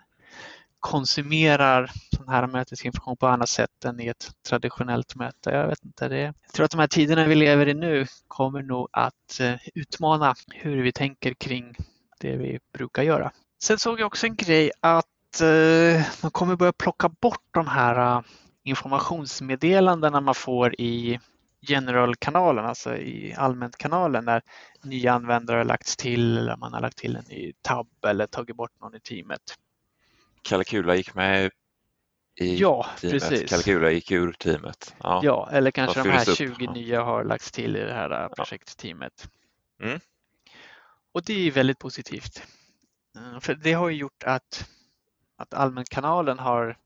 konsumerar 0.80 1.92
sån 2.16 2.30
här 2.30 2.48
mötesinformation 2.48 3.18
på 3.18 3.28
annat 3.28 3.50
sätt 3.50 3.86
än 3.86 4.00
i 4.00 4.08
ett 4.08 4.32
traditionellt 4.50 5.16
möte. 5.16 5.50
Jag 5.50 5.68
vet 5.68 5.86
inte. 5.86 6.08
Det. 6.08 6.22
Jag 6.22 6.54
tror 6.54 6.66
att 6.66 6.72
de 6.72 6.80
här 6.80 6.88
tiderna 6.88 7.26
vi 7.26 7.36
lever 7.36 7.68
i 7.68 7.74
nu 7.74 8.06
kommer 8.28 8.62
nog 8.62 8.88
att 8.92 9.40
eh, 9.40 9.54
utmana 9.74 10.36
hur 10.48 10.84
vi 10.84 10.92
tänker 10.92 11.34
kring 11.34 11.76
det 12.20 12.36
vi 12.36 12.60
brukar 12.74 13.04
göra. 13.04 13.32
Sen 13.64 13.78
såg 13.78 14.00
jag 14.00 14.08
också 14.08 14.28
en 14.28 14.36
grej 14.36 14.72
att 14.80 15.06
de 16.22 16.32
kommer 16.32 16.56
börja 16.56 16.74
plocka 16.74 17.10
bort 17.10 17.46
de 17.52 17.68
här 17.68 18.18
eh, 18.18 18.24
informationsmeddelandena 18.64 20.22
man 20.22 20.36
får 20.36 20.82
i 20.82 21.20
general-kanalen, 21.62 22.66
alltså 22.66 22.96
i 22.96 23.34
allmänt-kanalen 23.38 24.26
där 24.26 24.42
nya 24.84 25.14
användare 25.14 25.58
har 25.58 25.66
lagts 25.66 25.98
till 25.98 26.38
eller 26.38 26.58
man 26.58 26.74
har 26.74 26.82
lagt 26.82 26.98
till 26.98 27.16
en 27.16 27.26
ny 27.30 27.54
tab 27.62 27.88
eller 28.08 28.28
tagit 28.28 28.56
bort 28.56 28.80
någon 28.82 28.96
i 28.96 29.00
teamet. 29.00 29.42
Kalkula 30.42 30.96
gick 30.96 31.16
med 31.16 31.52
i 32.40 32.58
ja, 32.58 32.86
teamet. 33.00 33.30
Precis. 33.30 33.50
Kalkula 33.50 33.92
gick 33.92 34.12
ur 34.12 34.34
teamet. 34.34 34.96
Ja, 35.04 35.22
ja 35.24 35.50
eller 35.52 35.72
kanske 35.72 36.04
de 36.04 36.10
här 36.10 36.36
20 36.36 36.68
upp. 36.68 36.76
nya 36.76 37.04
har 37.04 37.24
lagts 37.24 37.52
till 37.52 37.76
i 37.76 37.80
det 37.80 37.94
här 37.94 38.30
projektteamet. 38.30 39.30
Mm. 39.84 40.00
Och 41.14 41.24
det 41.26 41.48
är 41.48 41.52
väldigt 41.52 41.80
positivt. 41.80 42.44
Eh, 43.16 43.40
för 43.40 43.56
det 43.56 43.74
har 43.74 43.90
gjort 43.90 44.24
att, 44.24 44.70
att 45.42 45.54
allmänkanalen 45.54 46.40
har 46.40 46.78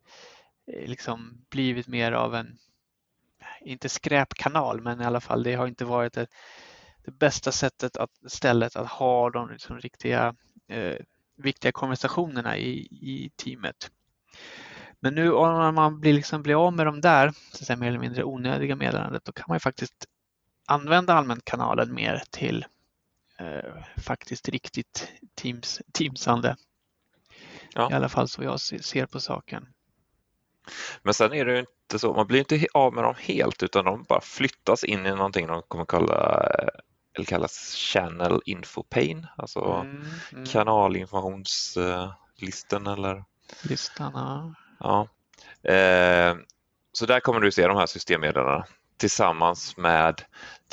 eh, 0.68 0.90
liksom 0.90 1.46
blivit 1.50 1.88
mer 1.88 2.12
av 2.12 2.36
en 2.36 2.58
inte 3.62 3.90
skräpkanal, 3.90 4.82
men 4.82 5.02
i 5.02 5.06
alla 5.06 5.22
fall 5.22 5.44
det 5.44 5.56
har 5.56 5.68
inte 5.68 5.86
varit 5.86 6.14
det, 6.14 6.28
det 7.06 7.12
bästa 7.12 7.52
sättet 7.52 7.98
att 7.98 8.12
stället 8.28 8.76
att 8.76 8.88
ha 8.88 9.30
de 9.30 9.50
liksom 9.50 9.80
riktiga 9.80 10.36
eh, 10.68 10.98
viktiga 11.36 11.72
konversationerna 11.72 12.58
i, 12.58 12.72
i 13.02 13.32
teamet. 13.36 13.92
Men 15.00 15.16
nu 15.16 15.32
om 15.32 15.76
man 15.76 16.00
blir, 16.00 16.14
liksom, 16.14 16.44
blir 16.44 16.66
av 16.68 16.74
med 16.74 16.86
de 16.86 17.02
där 17.02 17.34
så 17.52 17.66
säga, 17.66 17.78
mer 17.78 17.88
eller 17.88 18.00
mindre 18.00 18.24
onödiga 18.24 18.76
meddelandet, 18.76 19.26
då 19.26 19.32
kan 19.32 19.46
man 19.48 19.56
ju 19.56 19.60
faktiskt 19.60 20.06
använda 20.66 21.14
allmänkanalen 21.14 21.94
mer 21.94 22.24
till 22.30 22.66
eh, 23.40 23.84
faktiskt 23.98 24.50
riktigt 24.50 25.12
teams, 25.36 25.82
teamsande. 25.92 26.56
Ja. 27.76 27.92
I 27.92 27.94
alla 27.94 28.10
fall 28.10 28.28
så 28.28 28.44
jag 28.44 28.60
ser 28.60 29.06
på 29.06 29.20
saken. 29.20 29.68
Men 31.02 31.14
sen 31.14 31.34
är 31.34 31.46
det 31.46 31.54
ju 31.54 31.60
inte 31.60 32.00
så, 32.00 32.14
man 32.14 32.28
blir 32.28 32.40
inte 32.40 32.68
av 32.74 32.94
med 32.94 33.04
dem 33.04 33.16
helt 33.20 33.64
utan 33.64 33.86
de 33.86 34.04
bara 34.04 34.22
flyttas 34.22 34.84
in 34.84 35.06
i 35.06 35.10
någonting 35.10 35.48
de 35.48 35.62
kommer 35.62 35.86
kalla 35.86 36.50
eller 37.16 37.26
kallas 37.26 37.76
Channel 37.76 38.42
Info 38.46 38.84
Pane, 38.84 39.28
alltså 39.36 39.60
mm, 39.60 40.06
mm. 40.34 40.46
kanalinformationslistan 40.46 42.88
eller 42.88 43.24
Listan, 43.62 44.56
ja. 44.80 45.08
Eh, 45.72 46.36
så 46.92 47.06
där 47.06 47.20
kommer 47.20 47.40
du 47.40 47.52
se 47.52 47.68
de 47.68 47.78
här 47.78 47.86
systemmeddelandena 47.86 48.66
tillsammans 48.98 49.78
med 49.78 50.22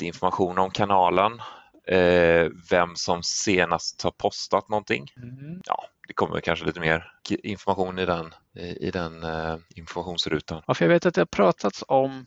information 0.01 0.57
om 0.57 0.71
kanalen, 0.71 1.41
eh, 1.87 2.47
vem 2.69 2.95
som 2.95 3.23
senast 3.23 4.01
har 4.01 4.11
postat 4.11 4.69
någonting. 4.69 5.11
Mm. 5.17 5.61
Ja, 5.65 5.85
det 6.07 6.13
kommer 6.13 6.41
kanske 6.41 6.65
lite 6.65 6.79
mer 6.79 7.11
information 7.27 7.99
i 7.99 8.05
den, 8.05 8.33
i 8.55 8.91
den 8.91 9.23
uh, 9.23 9.57
informationsrutan. 9.75 10.63
Ja, 10.67 10.73
för 10.73 10.85
jag 10.85 10.89
vet 10.89 11.05
att 11.05 11.13
det 11.13 11.21
har 11.21 11.25
pratats 11.25 11.83
om 11.87 12.25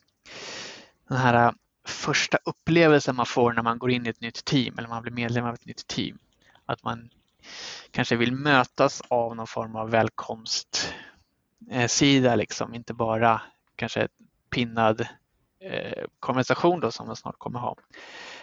den 1.09 1.19
här 1.19 1.55
första 1.87 2.38
upplevelsen 2.45 3.16
man 3.16 3.27
får 3.27 3.53
när 3.53 3.62
man 3.62 3.79
går 3.79 3.90
in 3.90 4.07
i 4.07 4.09
ett 4.09 4.21
nytt 4.21 4.45
team 4.45 4.79
eller 4.79 4.88
man 4.88 5.03
blir 5.03 5.12
medlem 5.12 5.45
av 5.45 5.55
ett 5.55 5.66
nytt 5.66 5.87
team. 5.87 6.19
Att 6.66 6.83
man 6.83 7.11
kanske 7.90 8.16
vill 8.16 8.33
mötas 8.33 9.03
av 9.09 9.37
någon 9.37 9.47
form 9.47 9.77
av 9.77 9.90
välkomstsida, 9.90 12.37
liksom, 12.37 12.75
inte 12.75 12.95
bara 12.95 13.42
kanske 13.77 14.09
pinnad 14.51 15.07
eh, 15.61 16.05
konversation 16.21 16.81
då 16.81 16.90
som 16.90 17.07
man 17.07 17.16
snart 17.16 17.38
kommer 17.38 17.59
ha. 17.59 17.77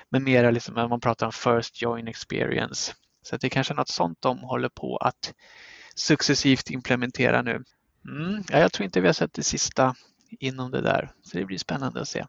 Men 0.09 0.23
mer 0.23 0.51
liksom 0.51 0.75
när 0.75 0.87
man 0.87 1.01
pratar 1.01 1.25
om 1.25 1.31
first 1.31 1.81
join 1.81 2.07
experience. 2.07 2.93
Så 3.21 3.37
det 3.37 3.47
är 3.47 3.49
kanske 3.49 3.73
något 3.73 3.89
sånt 3.89 4.21
de 4.21 4.39
håller 4.39 4.69
på 4.69 4.97
att 4.97 5.33
successivt 5.95 6.69
implementera 6.69 7.41
nu. 7.41 7.63
Mm, 8.09 8.43
ja, 8.49 8.59
jag 8.59 8.71
tror 8.71 8.85
inte 8.85 9.01
vi 9.01 9.07
har 9.07 9.13
sett 9.13 9.33
det 9.33 9.43
sista 9.43 9.95
inom 10.39 10.71
det 10.71 10.81
där, 10.81 11.11
så 11.23 11.37
det 11.37 11.45
blir 11.45 11.57
spännande 11.57 12.01
att 12.01 12.07
se 12.07 12.25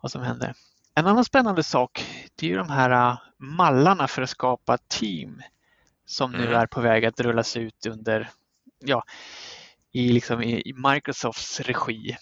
vad 0.00 0.12
som 0.12 0.22
händer. 0.22 0.54
En 0.94 1.06
annan 1.06 1.24
spännande 1.24 1.62
sak 1.62 2.04
det 2.36 2.46
är 2.46 2.50
ju 2.50 2.56
de 2.56 2.70
här 2.70 2.90
äh, 2.90 3.18
mallarna 3.38 4.08
för 4.08 4.22
att 4.22 4.30
skapa 4.30 4.78
team 4.78 5.42
som 6.06 6.32
nu 6.32 6.44
mm. 6.44 6.54
är 6.54 6.66
på 6.66 6.80
väg 6.80 7.04
att 7.04 7.20
rullas 7.20 7.56
ut 7.56 7.86
under, 7.86 8.30
ja, 8.78 9.04
i, 9.92 10.12
liksom 10.12 10.42
i 10.42 10.74
Microsofts 10.76 11.60
regi. 11.60 12.16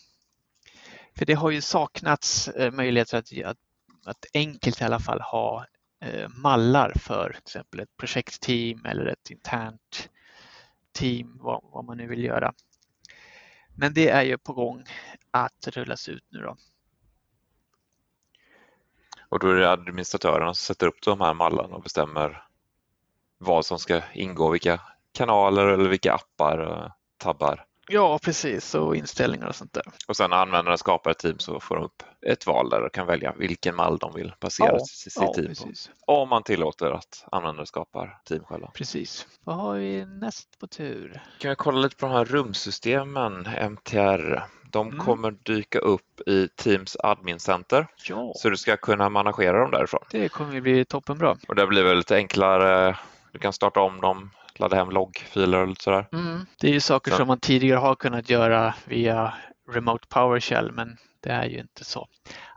För 1.19 1.25
det 1.25 1.35
har 1.35 1.51
ju 1.51 1.61
saknats 1.61 2.49
eh, 2.49 2.73
möjligheter 2.73 3.19
att, 3.19 3.33
att, 3.45 3.59
att 4.05 4.27
enkelt 4.35 4.81
i 4.81 4.85
alla 4.85 5.01
fall 5.01 5.21
ha 5.21 5.67
Eh, 6.01 6.29
mallar 6.29 6.93
för 6.97 7.29
till 7.29 7.39
exempel 7.39 7.81
ett 7.81 7.97
projektteam 7.97 8.85
eller 8.85 9.07
ett 9.07 9.31
internt 9.31 10.11
team, 10.93 11.39
vad, 11.41 11.61
vad, 11.63 11.85
man 11.85 11.97
nu 11.97 12.07
vill 12.07 12.25
göra. 12.25 12.53
Men 13.75 13.95
det 13.95 14.09
är 14.09 14.23
ju 14.23 14.39
på 14.39 14.53
gång 14.53 14.85
att 15.31 15.67
rullas 15.67 16.09
ut 16.09 16.25
nu 16.29 16.39
då. 16.39 16.57
Och 19.29 19.39
då 19.39 19.51
är 19.51 19.55
det 19.55 19.71
administratörerna 19.71 20.55
som 20.55 20.75
sätter 20.75 20.87
upp 20.87 21.03
de 21.03 21.21
här 21.21 21.35
mallarna 21.35 21.77
och 21.77 21.83
bestämmer 21.83 22.47
vad 23.39 23.67
som 23.67 23.79
ska 23.79 24.03
ingå, 24.15 24.51
vilka 24.51 24.81
kanaler 25.13 25.67
eller 25.67 25.89
vilka 25.89 26.15
appar 26.15 26.59
och 26.59 26.91
tabbar 27.17 27.67
Ja, 27.89 28.19
precis. 28.23 28.75
Och 28.75 28.97
inställningar 28.97 29.47
och 29.47 29.55
sånt 29.55 29.73
där. 29.73 29.85
Och 30.09 30.17
sen 30.17 30.31
när 30.31 30.37
användaren 30.37 30.79
skapar 30.79 31.11
ett 31.11 31.19
team 31.19 31.39
så 31.39 31.61
får 31.61 31.77
de 31.77 31.85
upp 31.85 32.03
ett 32.27 32.47
val 32.47 32.71
där 32.71 32.81
de 32.81 32.91
kan 32.91 33.07
välja 33.07 33.35
vilken 33.39 33.77
mall 33.77 33.99
de 33.99 34.15
vill 34.15 34.33
basera 34.41 34.73
ja, 34.73 34.79
sitt 34.85 35.13
ja, 35.17 35.33
team 35.35 35.47
precis. 35.47 35.91
på. 36.07 36.13
Om 36.13 36.29
man 36.29 36.43
tillåter 36.43 36.91
att 36.91 37.25
användare 37.33 37.67
skapar 37.67 38.21
team 38.25 38.45
själva. 38.45 38.71
Precis. 38.75 39.27
Vad 39.45 39.57
har 39.57 39.75
vi 39.75 40.05
näst 40.05 40.59
på 40.59 40.67
tur? 40.67 41.23
Kan 41.39 41.49
vi 41.49 41.57
kolla 41.57 41.81
lite 41.81 41.97
på 41.97 42.07
de 42.07 42.13
här 42.13 42.25
rumsystemen, 42.25 43.49
MTR. 43.71 44.43
De 44.73 44.89
mm. 44.89 45.05
kommer 45.05 45.31
dyka 45.31 45.79
upp 45.79 46.21
i 46.27 46.49
Teams 46.49 46.97
Admin 47.01 47.41
Center. 47.41 47.87
Ja. 48.09 48.33
Så 48.37 48.51
du 48.51 48.57
ska 48.57 48.77
kunna 48.77 49.09
managera 49.09 49.61
dem 49.61 49.71
därifrån. 49.71 50.05
Det 50.11 50.29
kommer 50.29 50.61
bli 50.61 50.85
toppenbra. 50.85 51.37
Och 51.49 51.55
det 51.55 51.67
blir 51.67 51.83
väl 51.83 51.97
lite 51.97 52.17
enklare. 52.17 52.99
Du 53.33 53.39
kan 53.39 53.53
starta 53.53 53.81
om 53.81 54.01
dem 54.01 54.31
ladda 54.59 54.77
hem 54.77 54.91
loggfiler 54.91 55.71
och 55.71 55.77
sådär. 55.81 56.09
Mm. 56.13 56.47
Det 56.61 56.69
är 56.69 56.73
ju 56.73 56.81
saker 56.81 57.11
Så. 57.11 57.17
som 57.17 57.29
man 57.29 57.41
tidigare 57.41 57.79
har 57.79 57.95
kunnat 57.95 58.31
göra 58.31 58.75
via 58.85 59.35
Remote 59.71 60.07
PowerShell 60.09 60.73
men 60.73 60.97
det 61.21 61.31
är 61.31 61.45
ju 61.45 61.59
inte 61.59 61.85
så 61.85 62.09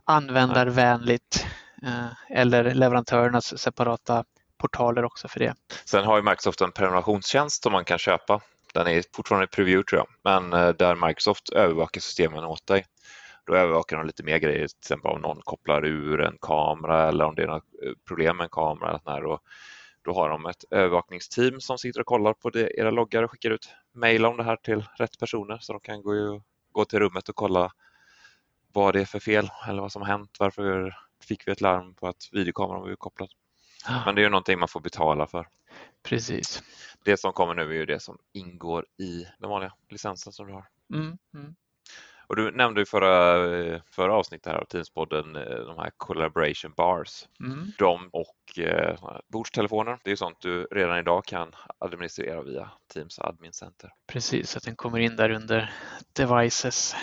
användarvänligt 0.04 1.46
eller 2.30 2.74
leverantörernas 2.74 3.60
separata 3.60 4.24
portaler 4.58 5.06
också 5.06 5.28
för 5.28 5.40
det. 5.40 5.54
Sen 5.86 6.04
har 6.04 6.18
ju 6.18 6.24
Microsoft 6.24 6.62
en 6.62 6.72
prenumerationstjänst 6.72 7.64
som 7.64 7.72
man 7.72 7.86
kan 7.86 7.98
köpa. 7.98 8.42
Den 8.74 8.88
är 8.88 9.04
fortfarande 9.16 9.46
i 9.46 9.48
preview 9.48 9.90
tror 9.90 10.00
jag, 10.00 10.08
men 10.24 10.76
där 10.78 11.08
Microsoft 11.08 11.50
övervakar 11.50 12.02
systemen 12.02 12.44
åt 12.44 12.68
dig. 12.68 12.86
Då 13.46 13.56
övervakar 13.56 13.98
de 13.98 14.06
lite 14.08 14.24
mer 14.24 14.38
grejer, 14.38 14.68
till 14.68 14.78
exempel 14.78 15.12
om 15.12 15.22
någon 15.22 15.42
kopplar 15.42 15.86
ur 15.86 16.22
en 16.22 16.38
kamera 16.42 17.08
eller 17.08 17.26
om 17.26 17.36
det 17.36 17.44
är 17.44 17.48
något 17.48 17.64
problem 18.08 18.38
med 18.38 18.44
en 18.44 18.50
kamera. 18.50 19.28
Och 19.28 19.40
då 20.10 20.16
har 20.16 20.30
de 20.30 20.46
ett 20.46 20.64
övervakningsteam 20.72 21.62
som 21.62 21.78
sitter 21.78 22.00
och 22.00 22.06
kollar 22.06 22.34
på 22.34 22.50
det, 22.50 22.80
era 22.80 22.92
loggar 22.92 23.24
och 23.24 23.32
skickar 23.32 23.52
ut 23.52 23.70
mejl 23.92 24.26
om 24.26 24.38
det 24.38 24.44
här 24.44 24.56
till 24.56 24.86
rätt 24.98 25.20
personer 25.20 25.58
så 25.62 25.74
de 25.74 25.80
kan 25.80 26.02
gå, 26.02 26.42
gå 26.72 26.86
till 26.86 27.00
rummet 27.00 27.30
och 27.30 27.36
kolla 27.36 27.72
vad 28.74 28.96
det 28.96 29.02
är 29.02 29.06
för 29.06 29.20
fel 29.20 29.50
eller 29.68 29.82
vad 29.82 29.92
som 29.92 30.02
har 30.02 30.10
hänt. 30.10 30.36
Varför 30.40 30.96
fick 31.24 31.48
vi 31.48 31.52
ett 31.52 31.62
larm 31.62 31.94
på 31.94 32.08
att 32.08 32.30
videokameran 32.32 32.82
var 32.82 32.96
kopplad? 32.96 33.30
Ah. 33.86 34.06
Men 34.06 34.16
det 34.16 34.22
är 34.22 34.24
ju 34.24 34.30
någonting 34.30 34.60
man 34.60 34.68
får 34.68 34.80
betala 34.80 35.28
för. 35.28 35.48
Precis. 36.04 36.64
Det 37.04 37.18
som 37.18 37.34
kommer 37.34 37.56
nu 37.56 37.62
är 37.62 37.74
ju 37.74 37.86
det 37.86 38.00
som 38.00 38.18
ingår 38.34 38.86
i 38.98 39.26
den 39.40 39.50
vanliga 39.50 39.74
licensen 39.90 40.34
som 40.34 40.48
du 40.48 40.54
har. 40.54 40.68
Mm, 40.94 41.18
mm. 41.34 41.56
Och 42.30 42.36
du 42.36 42.52
nämnde 42.52 42.82
i 42.82 42.86
förra, 42.86 43.82
förra 43.92 44.14
avsnittet 44.14 44.52
här 44.52 44.60
av 44.60 44.66
Teamspodden 44.66 45.36
eh, 45.36 45.42
de 45.42 45.78
här 45.78 45.92
collaboration 45.98 46.74
bars. 46.78 47.28
Mm. 47.40 47.72
De 47.78 48.10
och 48.14 48.60
eh, 48.60 48.96
bordstelefoner, 49.28 49.98
det 50.04 50.12
är 50.12 50.16
sånt 50.16 50.42
du 50.42 50.68
redan 50.72 51.00
idag 51.00 51.26
kan 51.26 51.52
administrera 51.78 52.42
via 52.42 52.72
Teams 52.94 53.20
Admin 53.20 53.54
Center. 53.54 53.90
Precis, 54.08 54.58
att 54.58 54.64
den 54.64 54.76
kommer 54.76 55.00
in 55.00 55.16
där 55.16 55.30
under 55.30 55.74
devices. 56.14 56.96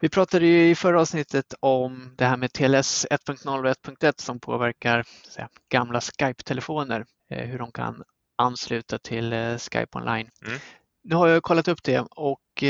Vi 0.00 0.08
pratade 0.08 0.46
ju 0.46 0.70
i 0.70 0.74
förra 0.74 1.00
avsnittet 1.00 1.54
om 1.60 2.14
det 2.16 2.24
här 2.24 2.36
med 2.36 2.52
TLS 2.52 3.06
1.0 3.10 3.58
och 3.58 3.64
1.1 3.64 4.12
som 4.16 4.40
påverkar 4.40 5.04
säga, 5.28 5.48
gamla 5.68 6.00
Skype-telefoner, 6.00 7.04
eh, 7.30 7.46
hur 7.46 7.58
de 7.58 7.72
kan 7.72 8.02
ansluta 8.38 8.98
till 8.98 9.32
eh, 9.32 9.58
Skype 9.58 9.98
online. 9.98 10.30
Mm. 10.46 10.58
Nu 11.04 11.14
har 11.14 11.28
jag 11.28 11.42
kollat 11.42 11.68
upp 11.68 11.82
det 11.82 12.00
och 12.10 12.62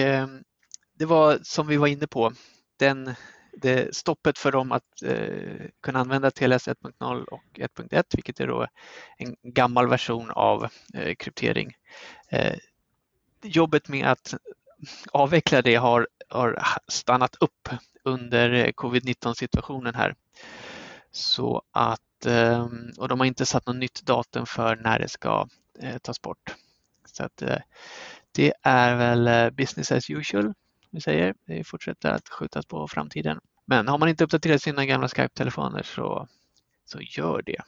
det 0.98 1.04
var 1.04 1.38
som 1.42 1.66
vi 1.66 1.76
var 1.76 1.87
inne 1.87 2.06
på, 2.06 2.32
den, 2.78 3.14
det 3.52 3.96
stoppet 3.96 4.38
för 4.38 4.52
dem 4.52 4.72
att 4.72 5.02
eh, 5.04 5.66
kunna 5.82 5.98
använda 5.98 6.30
TLS 6.30 6.68
1.0 6.68 7.24
och 7.24 7.44
1.1, 7.54 8.04
vilket 8.12 8.40
är 8.40 8.46
då 8.46 8.66
en 9.18 9.37
gammal 9.42 9.88
version 9.88 10.30
av 10.30 10.68
eh, 10.94 11.14
kryptering. 11.14 11.72
Eh, 12.28 12.54
jobbet 13.42 13.88
med 13.88 14.06
att 14.06 14.35
avveckla 15.12 15.62
det 15.62 15.74
har, 15.74 16.09
har 16.28 16.59
stannat 16.88 17.37
upp 17.40 17.68
under 18.02 18.52
eh, 18.52 18.72
covid-19 18.72 19.35
situationen 19.35 19.94
här. 19.94 20.14
Så 21.11 21.62
att, 21.72 22.26
eh, 22.26 22.68
och 22.98 23.09
de 23.09 23.20
har 23.20 23.26
inte 23.26 23.46
satt 23.46 23.66
något 23.66 23.76
nytt 23.76 24.02
datum 24.02 24.46
för 24.46 24.76
när 24.76 24.98
det 24.98 25.09
ska 25.09 25.48
eh, 25.82 25.98
tas 25.98 26.22
bort. 26.22 26.54
Så 27.06 27.24
att 27.24 27.42
eh, 27.42 27.59
det 28.32 28.52
är 28.62 28.96
väl 28.96 29.28
eh, 29.28 29.50
business 29.50 29.92
as 29.92 30.11
usual 30.11 30.54
vi 30.96 31.00
säger. 31.00 31.35
Det 31.46 31.64
fortsätter 31.64 32.11
att 32.11 32.28
skjutas 32.28 32.66
på 32.66 32.88
framtiden. 32.88 33.40
Men 33.64 33.88
har 33.88 33.98
man 33.98 34.09
inte 34.09 34.24
uppdaterat 34.24 34.62
sina 34.62 34.87
gamla 34.87 35.09
Skype-telefoner 35.09 35.82
så, 35.82 36.28
så 36.85 37.00
gör 37.00 37.42
det. 37.42 37.62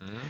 Mm. 0.00 0.20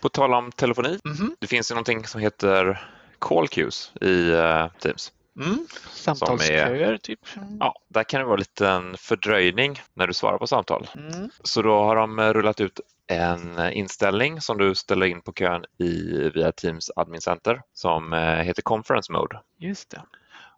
På 0.00 0.08
tal 0.08 0.34
om 0.34 0.52
telefoni, 0.52 0.98
mm 1.04 1.16
-hmm. 1.16 1.30
det 1.38 1.46
finns 1.46 1.70
ju 1.70 1.74
någonting 1.74 2.06
som 2.06 2.20
heter 2.20 2.88
call 3.18 3.48
queues 3.48 3.92
i 4.00 4.30
uh, 4.32 4.68
Teams. 4.78 5.12
Mm. 5.36 5.66
Samtalsköer 5.90 6.96
typ. 6.96 7.20
Ja, 7.60 7.74
där 7.88 8.04
kan 8.04 8.20
det 8.20 8.26
vara 8.26 8.76
en 8.76 8.96
fördröjning 8.96 9.80
när 9.94 10.06
du 10.06 10.12
svarar 10.12 10.38
på 10.38 10.46
samtal. 10.46 10.88
Mm. 10.94 11.30
Så 11.44 11.62
då 11.62 11.78
har 11.82 11.96
de 11.96 12.20
rullat 12.20 12.60
ut 12.60 12.80
en 13.06 13.72
inställning 13.72 14.40
som 14.40 14.58
du 14.58 14.74
ställer 14.74 15.06
in 15.06 15.22
på 15.22 15.32
kön 15.32 15.64
i, 15.78 15.90
via 16.34 16.52
Teams 16.52 16.90
Admin 16.96 17.20
Center 17.20 17.62
som 17.72 18.12
eh, 18.12 18.20
heter 18.20 18.62
Conference 18.62 19.12
Mode. 19.12 19.40
Just 19.58 19.90
det. 19.90 20.02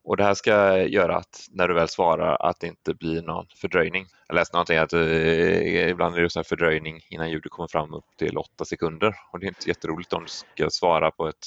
Och 0.05 0.17
det 0.17 0.25
här 0.25 0.35
ska 0.35 0.83
göra 0.83 1.17
att 1.17 1.47
när 1.51 1.69
du 1.69 1.75
väl 1.75 1.89
svarar 1.89 2.37
att 2.49 2.61
det 2.61 2.67
inte 2.67 2.95
blir 2.95 3.23
någon 3.23 3.47
fördröjning. 3.61 4.07
Jag 4.29 4.35
läste 4.35 4.57
någonting 4.57 4.79
att 4.79 4.93
eh, 4.93 5.89
ibland 5.89 6.17
är 6.17 6.23
det 6.23 6.31
så 6.31 6.45
fördröjning 6.45 7.01
innan 7.11 7.31
ljudet 7.31 7.53
kommer 7.53 7.69
fram 7.69 7.95
upp 7.95 8.05
till 8.19 8.39
åtta 8.39 8.65
sekunder 8.65 9.15
och 9.33 9.41
det 9.41 9.47
är 9.47 9.49
inte 9.49 9.69
jätteroligt 9.69 10.13
om 10.13 10.23
du 10.23 10.29
ska 10.29 10.71
svara 10.71 11.11
på 11.11 11.29
ett 11.29 11.47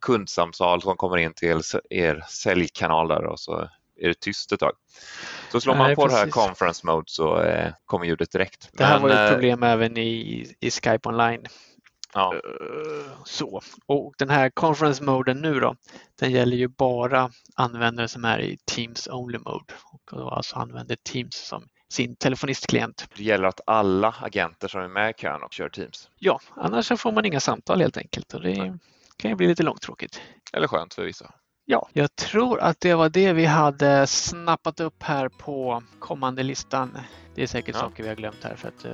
kundsamtal 0.00 0.82
som 0.82 0.96
kommer 0.96 1.16
in 1.16 1.34
till 1.34 1.60
er 1.90 2.24
säljkanal 2.28 3.08
där 3.08 3.24
och 3.24 3.40
så 3.40 3.68
är 4.00 4.08
det 4.08 4.20
tyst 4.20 4.52
ett 4.52 4.60
tag. 4.60 4.72
Så 5.52 5.60
slår 5.60 5.74
man 5.74 5.94
på 5.94 6.02
precis. 6.02 6.18
det 6.18 6.24
här 6.24 6.30
conference 6.30 6.86
mode 6.86 7.04
så 7.06 7.42
eh, 7.42 7.72
kommer 7.84 8.06
ljudet 8.06 8.32
direkt. 8.32 8.70
Det 8.72 8.84
här 8.84 9.00
Men, 9.00 9.02
var 9.02 9.10
ett 9.10 9.30
eh, 9.30 9.34
problem 9.34 9.62
även 9.62 9.96
i, 9.96 10.46
i 10.60 10.70
Skype 10.70 11.08
online. 11.08 11.46
Ja. 12.14 12.34
Uh, 12.34 13.24
så. 13.24 13.60
Och 13.86 14.14
den 14.18 14.30
här 14.30 14.50
conference 14.50 15.04
moden 15.04 15.40
nu 15.40 15.60
då, 15.60 15.76
den 16.20 16.30
gäller 16.30 16.56
ju 16.56 16.68
bara 16.68 17.30
användare 17.56 18.08
som 18.08 18.24
är 18.24 18.38
i 18.38 18.58
Teams 18.64 19.08
only 19.08 19.38
mode 19.38 19.74
och 19.84 20.02
då 20.10 20.28
alltså 20.28 20.56
använder 20.56 20.96
Teams 20.96 21.36
som 21.36 21.68
sin 21.92 22.16
telefonistklient. 22.16 23.08
Det 23.16 23.22
gäller 23.22 23.48
att 23.48 23.60
alla 23.66 24.14
agenter 24.20 24.68
som 24.68 24.80
är 24.80 24.88
med 24.88 25.10
i 25.10 25.12
kön 25.12 25.42
och 25.42 25.52
kör 25.52 25.68
Teams? 25.68 26.10
Ja, 26.18 26.40
annars 26.56 27.00
får 27.00 27.12
man 27.12 27.24
inga 27.24 27.40
samtal 27.40 27.80
helt 27.80 27.96
enkelt 27.96 28.34
och 28.34 28.40
det 28.40 28.58
Nej. 28.58 28.72
kan 29.16 29.30
ju 29.30 29.36
bli 29.36 29.46
lite 29.46 29.62
långtråkigt. 29.62 30.20
Eller 30.52 30.68
skönt 30.68 30.94
för 30.94 31.04
vissa. 31.04 31.34
Ja, 31.64 31.88
jag 31.92 32.16
tror 32.16 32.60
att 32.60 32.80
det 32.80 32.94
var 32.94 33.08
det 33.08 33.32
vi 33.32 33.44
hade 33.44 34.06
snappat 34.06 34.80
upp 34.80 35.02
här 35.02 35.28
på 35.28 35.82
kommande 35.98 36.42
listan. 36.42 36.98
Det 37.34 37.42
är 37.42 37.46
säkert 37.46 37.74
ja. 37.74 37.80
saker 37.80 38.02
vi 38.02 38.08
har 38.08 38.16
glömt 38.16 38.44
här 38.44 38.56
för 38.56 38.68
att 38.68 38.84
eh, 38.84 38.92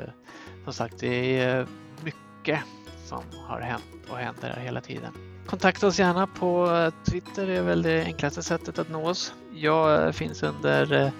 som 0.64 0.72
sagt 0.72 0.98
det 0.98 1.40
är 1.40 1.66
mycket 2.04 2.60
som 3.08 3.22
har 3.46 3.60
hänt 3.60 3.84
och 4.10 4.16
händer 4.16 4.58
hela 4.64 4.80
tiden. 4.80 5.12
Kontakta 5.46 5.86
oss 5.86 5.98
gärna 5.98 6.26
på 6.26 6.68
Twitter, 7.04 7.46
det 7.46 7.56
är 7.56 7.62
väl 7.62 7.82
det 7.82 8.04
enklaste 8.04 8.42
sättet 8.42 8.78
att 8.78 8.90
nå 8.90 9.08
oss. 9.08 9.34
Jag 9.54 10.14
finns 10.14 10.42
under 10.42 10.92
eh, 10.92 11.10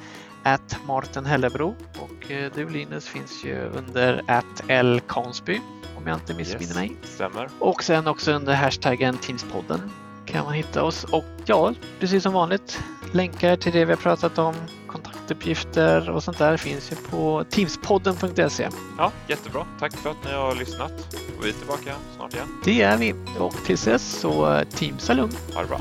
at 0.43 0.77
Martin 0.87 1.25
Hellebro 1.25 1.75
och 1.99 2.31
eh, 2.31 2.53
du 2.55 2.69
Linus 2.69 3.09
finns 3.09 3.45
ju 3.45 3.61
under 3.61 4.23
at 4.27 4.65
L 4.69 5.01
Konsby 5.07 5.61
om 5.97 6.07
jag 6.07 6.17
inte 6.17 6.35
missminner 6.35 6.65
yes, 6.65 6.75
mig. 6.75 6.97
Stämmer. 7.03 7.49
Och 7.59 7.83
sen 7.83 8.07
också 8.07 8.33
under 8.33 8.55
hashtaggen 8.55 9.17
Teamspodden 9.17 9.91
kan 10.27 10.45
man 10.45 10.55
hitta 10.55 10.83
oss 10.83 11.05
och 11.05 11.25
ja, 11.47 11.75
precis 12.01 12.23
som 12.23 12.33
vanligt 12.33 12.81
länkar 13.13 13.57
till 13.57 13.73
det 13.73 13.85
vi 13.85 13.93
har 13.93 14.01
pratat 14.01 14.39
om, 14.39 14.55
kontaktuppgifter 14.87 16.11
och 16.11 16.23
sånt 16.23 16.39
där 16.39 16.57
finns 16.57 16.93
ju 16.93 16.97
på 16.97 17.45
teamspodden.se. 17.51 18.69
Ja, 18.99 19.13
jättebra. 19.27 19.67
Tack 19.81 19.97
för 19.97 20.11
att 20.11 20.25
ni 20.25 20.33
har 20.33 20.55
lyssnat. 20.55 21.17
Och 21.39 21.45
vi 21.45 21.49
är 21.49 21.53
tillbaka 21.53 21.95
snart 22.17 22.35
igen. 22.35 22.49
Det 22.65 22.83
är 22.83 22.97
vi 22.99 23.15
och 23.39 23.55
tills 23.65 23.85
dess 23.85 24.21
så 24.21 24.63
Teams 24.71 25.09
lugn. 25.09 25.33
Ha 25.55 25.63
det 25.63 25.69
bra. 25.69 25.81